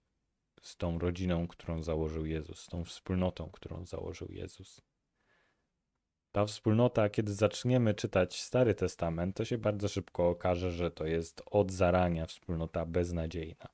z 0.62 0.78
tą 0.78 1.00
rodziną, 1.00 1.48
którą 1.48 1.84
założył 1.84 2.26
Jezus, 2.26 2.60
z 2.60 2.68
tą 2.68 2.84
wspólnotą, 2.84 3.50
którą 3.52 3.86
założył 3.86 4.28
Jezus. 4.32 4.82
Ta 6.32 6.46
wspólnota, 6.46 7.10
kiedy 7.10 7.34
zaczniemy 7.34 7.94
czytać 7.94 8.42
Stary 8.42 8.76
Testament, 8.76 9.36
to 9.36 9.46
się 9.46 9.58
bardzo 9.58 9.88
szybko 9.88 10.30
okaże, 10.30 10.72
że 10.72 10.92
to 10.92 11.06
jest 11.06 11.42
od 11.46 11.72
zarania 11.72 12.26
wspólnota 12.26 12.86
beznadziejna. 12.86 13.68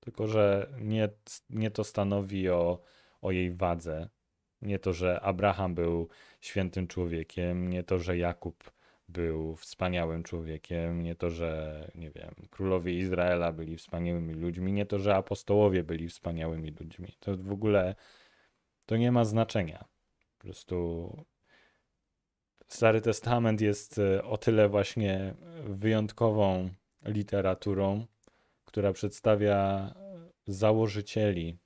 Tylko, 0.00 0.26
że 0.26 0.72
nie, 0.80 1.08
nie 1.50 1.70
to 1.70 1.84
stanowi 1.84 2.48
o, 2.48 2.82
o 3.20 3.30
jej 3.30 3.54
wadze. 3.54 4.08
Nie 4.62 4.78
to, 4.78 4.92
że 4.92 5.20
Abraham 5.20 5.74
był 5.74 6.08
świętym 6.40 6.86
człowiekiem, 6.86 7.70
nie 7.70 7.84
to, 7.84 7.98
że 7.98 8.18
Jakub 8.18 8.70
był 9.08 9.56
wspaniałym 9.56 10.22
człowiekiem, 10.22 11.02
nie 11.02 11.14
to, 11.14 11.30
że, 11.30 11.90
nie 11.94 12.10
wiem, 12.10 12.34
królowie 12.50 12.98
Izraela 12.98 13.52
byli 13.52 13.76
wspaniałymi 13.76 14.34
ludźmi, 14.34 14.72
nie 14.72 14.86
to, 14.86 14.98
że 14.98 15.14
apostołowie 15.14 15.84
byli 15.84 16.08
wspaniałymi 16.08 16.70
ludźmi. 16.80 17.16
To 17.20 17.36
w 17.36 17.52
ogóle 17.52 17.94
to 18.86 18.96
nie 18.96 19.12
ma 19.12 19.24
znaczenia. 19.24 19.84
Po 20.38 20.42
prostu 20.42 21.16
Stary 22.68 23.00
Testament 23.00 23.60
jest 23.60 23.98
e, 23.98 24.24
o 24.24 24.38
tyle 24.38 24.68
właśnie 24.68 25.34
wyjątkową 25.64 26.70
literaturą, 27.04 28.06
która 28.64 28.92
przedstawia 28.92 29.94
założycieli 30.46 31.58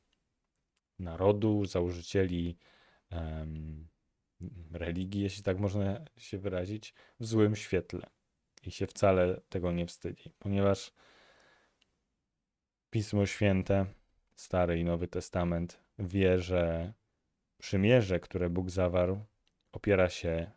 narodu, 0.98 1.64
założycieli 1.64 2.56
religii, 4.72 5.22
jeśli 5.22 5.42
tak 5.42 5.58
można 5.58 6.04
się 6.16 6.38
wyrazić, 6.38 6.94
w 7.20 7.26
złym 7.26 7.56
świetle. 7.56 8.06
I 8.66 8.70
się 8.70 8.86
wcale 8.86 9.40
tego 9.48 9.72
nie 9.72 9.86
wstydzi, 9.86 10.30
ponieważ 10.38 10.92
Pismo 12.90 13.26
Święte, 13.26 13.86
Stary 14.36 14.78
i 14.78 14.84
Nowy 14.84 15.08
Testament, 15.08 15.80
wie, 15.98 16.38
że 16.38 16.92
przymierze, 17.58 18.20
które 18.20 18.50
Bóg 18.50 18.70
zawarł, 18.70 19.24
opiera 19.72 20.08
się 20.08 20.50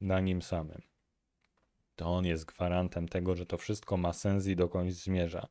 na 0.00 0.20
nim 0.20 0.42
samym. 0.42 0.82
To 1.96 2.06
on 2.06 2.26
jest 2.26 2.44
gwarantem 2.44 3.08
tego, 3.08 3.36
że 3.36 3.46
to 3.46 3.56
wszystko 3.56 3.96
ma 3.96 4.12
sens 4.12 4.46
i 4.46 4.56
dokądś 4.56 4.92
zmierza. 4.92 5.48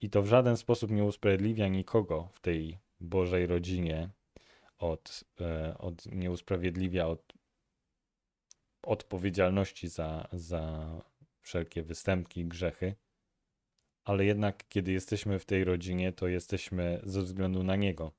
I 0.00 0.10
to 0.10 0.22
w 0.22 0.26
żaden 0.26 0.56
sposób 0.56 0.90
nie 0.90 1.04
usprawiedliwia 1.04 1.68
nikogo 1.68 2.28
w 2.32 2.40
tej 2.40 2.78
Bożej 3.00 3.46
rodzinie, 3.46 4.10
od, 4.82 5.24
e, 5.40 5.78
od 5.78 6.06
nie 6.06 6.30
usprawiedliwia 6.30 7.06
od 7.06 7.32
odpowiedzialności 8.82 9.88
za, 9.88 10.28
za 10.32 10.90
wszelkie 11.40 11.82
występki, 11.82 12.44
grzechy, 12.44 12.94
ale 14.04 14.24
jednak 14.24 14.68
kiedy 14.68 14.92
jesteśmy 14.92 15.38
w 15.38 15.44
tej 15.44 15.64
rodzinie, 15.64 16.12
to 16.12 16.28
jesteśmy 16.28 17.00
ze 17.04 17.22
względu 17.22 17.62
na 17.62 17.76
Niego 17.76 18.12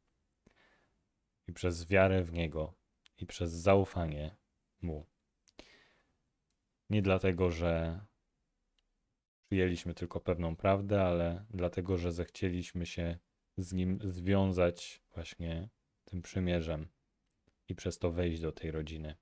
i 1.47 1.54
przez 1.54 1.88
wiarę 1.88 2.23
w 2.23 2.34
Niego 2.34 2.73
i 3.17 3.26
przez 3.26 3.52
zaufanie 3.52 4.36
Mu. 4.82 5.05
Nie 6.89 7.01
dlatego, 7.01 7.51
że 7.51 8.05
przyjęliśmy 9.49 9.93
tylko 9.93 10.20
pewną 10.20 10.55
prawdę, 10.55 11.03
ale 11.03 11.45
dlatego, 11.49 11.97
że 11.97 12.11
zechcieliśmy 12.11 12.86
się 12.86 13.18
z 13.57 13.74
Nim 13.74 13.99
związać 14.03 15.01
właśnie 15.14 15.70
tym 16.14 16.22
przymierzem 16.22 16.88
i 17.70 17.76
przez 17.76 17.99
to 17.99 18.11
wejść 18.11 18.41
do 18.41 18.51
tej 18.51 18.72
rodziny. 18.72 19.16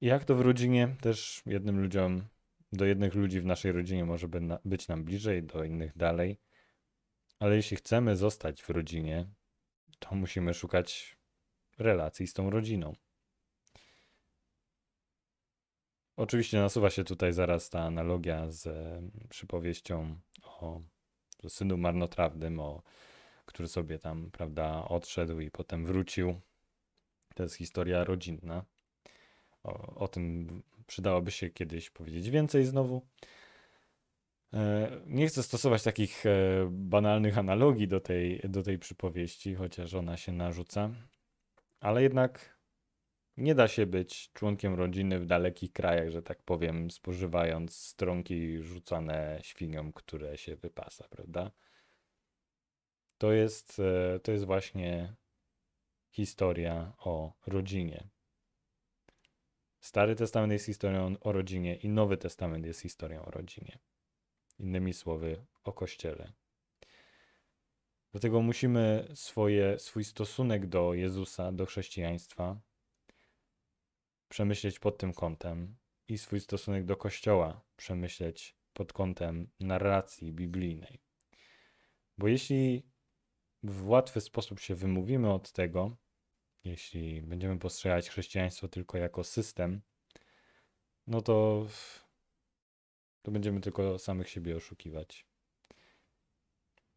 Jak 0.00 0.24
to 0.24 0.34
w 0.34 0.40
rodzinie, 0.40 0.96
też 1.00 1.42
jednym 1.46 1.80
ludziom, 1.80 2.24
do 2.72 2.84
jednych 2.84 3.14
ludzi 3.14 3.40
w 3.40 3.46
naszej 3.46 3.72
rodzinie 3.72 4.04
może 4.04 4.28
być 4.64 4.88
nam 4.88 5.04
bliżej, 5.04 5.42
do 5.42 5.64
innych 5.64 5.96
dalej. 5.96 6.40
Ale 7.38 7.56
jeśli 7.56 7.76
chcemy 7.76 8.16
zostać 8.16 8.62
w 8.62 8.70
rodzinie, 8.70 9.26
to 9.98 10.14
musimy 10.14 10.54
szukać 10.54 11.16
relacji 11.78 12.26
z 12.26 12.34
tą 12.34 12.50
rodziną. 12.50 12.96
Oczywiście 16.16 16.58
nasuwa 16.58 16.90
się 16.90 17.04
tutaj 17.04 17.32
zaraz 17.32 17.70
ta 17.70 17.80
analogia 17.80 18.50
z 18.50 18.68
przypowieścią 19.28 20.20
o 20.42 20.80
synu 21.48 21.76
marnotrawnym, 21.76 22.60
o 22.60 22.82
który 23.52 23.68
sobie 23.68 23.98
tam, 23.98 24.30
prawda, 24.30 24.84
odszedł 24.88 25.40
i 25.40 25.50
potem 25.50 25.86
wrócił. 25.86 26.40
To 27.34 27.42
jest 27.42 27.54
historia 27.56 28.04
rodzinna. 28.04 28.64
o, 29.64 29.94
o 29.94 30.08
tym 30.08 30.62
przydałoby 30.86 31.30
się 31.30 31.50
kiedyś 31.50 31.90
powiedzieć 31.90 32.30
więcej 32.30 32.64
znowu. 32.64 33.06
E, 34.54 34.90
Nie 35.06 35.26
chcę 35.28 35.42
stosować 35.42 35.82
takich 35.82 36.26
e, 36.26 36.68
banalnych 36.70 37.38
analogii 37.38 37.88
do 37.88 38.00
tej, 38.00 38.40
do 38.44 38.62
tej 38.62 38.78
przypowieści, 38.78 39.54
chociaż 39.54 39.94
ona 39.94 40.16
się 40.16 40.32
narzuca, 40.32 40.90
ale 41.80 42.02
jednak 42.02 42.58
nie 43.36 43.54
da 43.54 43.68
się 43.68 43.86
być 43.86 44.32
członkiem 44.32 44.74
rodziny 44.74 45.18
w 45.18 45.26
dalekich 45.26 45.72
krajach, 45.72 46.10
że 46.10 46.22
tak 46.22 46.42
powiem, 46.42 46.90
spożywając 46.90 47.76
stronki 47.76 48.62
rzucane 48.62 49.38
świniom, 49.42 49.92
które 49.92 50.38
się 50.38 50.56
wypasa, 50.56 51.08
prawda? 51.10 51.50
To 53.22 53.32
jest, 53.32 53.80
e, 53.80 54.20
to 54.20 54.32
jest 54.32 54.44
właśnie 54.44 55.14
historia 56.10 56.92
o 56.98 57.32
rodzinie. 57.46 58.08
Stary 59.80 60.16
Testament 60.16 60.52
jest 60.52 60.66
historią 60.66 61.16
o 61.20 61.32
rodzinie 61.32 61.76
i 61.76 61.88
Nowy 61.88 62.16
Testament 62.16 62.66
jest 62.66 62.80
historią 62.80 63.24
o 63.24 63.30
rodzinie. 63.30 63.78
Innymi 64.58 64.92
słowy, 64.92 65.46
o 65.64 65.72
Kościele. 65.72 66.32
Dlatego 68.12 68.42
musimy 68.42 69.08
swoje, 69.14 69.78
swój 69.78 70.04
stosunek 70.04 70.66
do 70.66 70.94
Jezusa, 70.94 71.52
do 71.52 71.66
chrześcijaństwa 71.66 72.60
przemyśleć 74.28 74.78
pod 74.78 74.98
tym 74.98 75.12
kątem 75.12 75.76
i 76.08 76.18
swój 76.18 76.40
stosunek 76.40 76.84
do 76.84 76.96
Kościoła 76.96 77.64
przemyśleć 77.76 78.56
pod 78.72 78.92
kątem 78.92 79.50
narracji 79.60 80.32
biblijnej. 80.32 81.00
Bo 82.18 82.28
jeśli 82.28 82.91
w 83.62 83.88
łatwy 83.88 84.20
sposób 84.20 84.60
się 84.60 84.74
wymówimy 84.74 85.32
od 85.32 85.52
tego, 85.52 85.96
jeśli 86.64 87.22
będziemy 87.22 87.58
postrzegać 87.58 88.08
chrześcijaństwo 88.10 88.68
tylko 88.68 88.98
jako 88.98 89.24
system, 89.24 89.82
no 91.06 91.20
to, 91.20 91.66
to 93.22 93.30
będziemy 93.30 93.60
tylko 93.60 93.98
samych 93.98 94.28
siebie 94.28 94.56
oszukiwać. 94.56 95.26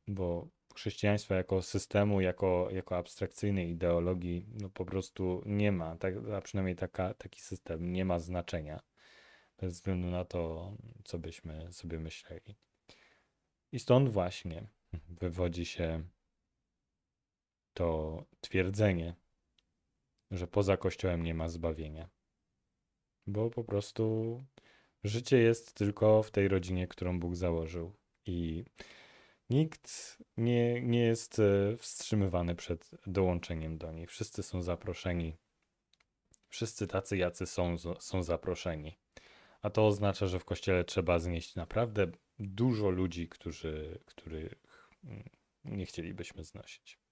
Bo 0.07 0.47
chrześcijaństwa 0.75 1.35
jako 1.35 1.61
systemu, 1.61 2.21
jako, 2.21 2.67
jako 2.71 2.97
abstrakcyjnej 2.97 3.69
ideologii, 3.69 4.45
no 4.61 4.69
po 4.69 4.85
prostu 4.85 5.41
nie 5.45 5.71
ma, 5.71 5.95
tak, 5.95 6.13
a 6.37 6.41
przynajmniej 6.41 6.75
taka, 6.75 7.13
taki 7.13 7.41
system 7.41 7.93
nie 7.93 8.05
ma 8.05 8.19
znaczenia, 8.19 8.81
bez 9.57 9.73
względu 9.73 10.07
na 10.07 10.25
to, 10.25 10.71
co 11.03 11.19
byśmy 11.19 11.73
sobie 11.73 11.99
myśleli. 11.99 12.55
I 13.71 13.79
stąd 13.79 14.09
właśnie 14.09 14.67
wywodzi 15.09 15.65
się 15.65 16.03
to 17.75 18.23
twierdzenie, 18.41 19.15
że 20.31 20.47
poza 20.47 20.77
Kościołem 20.77 21.23
nie 21.23 21.33
ma 21.33 21.49
zbawienia. 21.49 22.09
Bo 23.27 23.49
po 23.49 23.63
prostu 23.63 24.43
życie 25.03 25.37
jest 25.37 25.73
tylko 25.73 26.23
w 26.23 26.31
tej 26.31 26.47
rodzinie, 26.47 26.87
którą 26.87 27.19
Bóg 27.19 27.35
założył. 27.35 27.93
I 28.25 28.63
nikt 29.49 30.17
nie, 30.37 30.81
nie 30.81 30.99
jest 30.99 31.39
e, 31.39 31.77
wstrzymywany 31.77 32.55
przed 32.55 32.91
dołączeniem 33.07 33.77
do 33.77 33.91
niej. 33.91 34.07
Wszyscy 34.07 34.43
są 34.43 34.61
zaproszeni. 34.61 35.37
Wszyscy 36.49 36.87
tacy, 36.87 37.17
jacy 37.17 37.45
są, 37.45 37.75
są 37.99 38.23
zaproszeni. 38.23 38.97
A 39.61 39.69
to 39.69 39.87
oznacza, 39.87 40.27
że 40.27 40.39
w 40.39 40.45
kościele 40.45 40.83
trzeba 40.83 41.19
znieść 41.19 41.55
naprawdę 41.55 42.07
dużo 42.39 42.89
ludzi, 42.89 43.29
którzy, 43.29 43.99
których 44.05 44.89
mm, 45.03 45.29
nie 45.65 45.85
chcielibyśmy 45.85 46.43
znosić. 46.43 47.04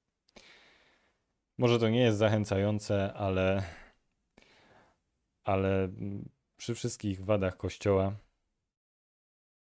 Może 1.58 1.80
to 1.80 1.89
nie 1.89 1.99
jest 1.99 2.18
zachęcające, 2.18 3.14
ale, 3.14 3.64
ale 5.43 5.89
przy 6.58 6.76
wszystkich 6.76 7.26
wadach 7.26 7.58
Kościoła 7.58 8.16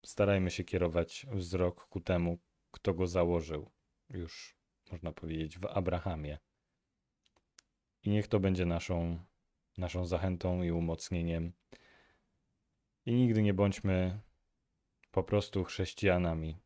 starajmy 0.06 0.52
się 0.52 0.64
kierować 0.64 1.26
wzrok 1.32 1.88
ku 1.88 2.02
temu, 2.02 2.40
kto 2.72 2.94
go 2.94 3.08
założył, 3.08 3.72
już 4.10 4.58
można 4.92 5.12
powiedzieć, 5.12 5.60
w 5.60 5.66
Abrahamie. 5.66 6.38
I 8.04 8.10
niech 8.10 8.28
to 8.28 8.40
będzie 8.40 8.66
naszą, 8.66 9.20
naszą 9.78 10.06
zachętą 10.06 10.64
i 10.64 10.72
umocnieniem. 10.72 11.54
I 13.06 13.14
nigdy 13.14 13.42
nie 13.42 13.54
bądźmy 13.54 14.20
po 15.12 15.24
prostu 15.24 15.64
chrześcijanami. 15.64 16.58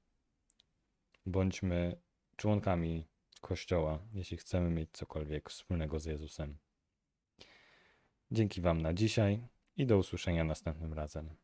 Bądźmy 1.25 2.01
członkami 2.35 3.07
Kościoła, 3.47 3.99
jeśli 4.13 4.37
chcemy 4.37 4.69
mieć 4.69 4.89
cokolwiek 4.91 5.49
wspólnego 5.49 5.99
z 5.99 6.05
Jezusem. 6.05 6.57
Dzięki 8.31 8.61
Wam 8.61 8.81
na 8.81 8.93
dzisiaj 8.93 9.47
i 9.77 9.85
do 9.85 9.97
usłyszenia 9.97 10.43
następnym 10.43 10.93
razem. 10.93 11.35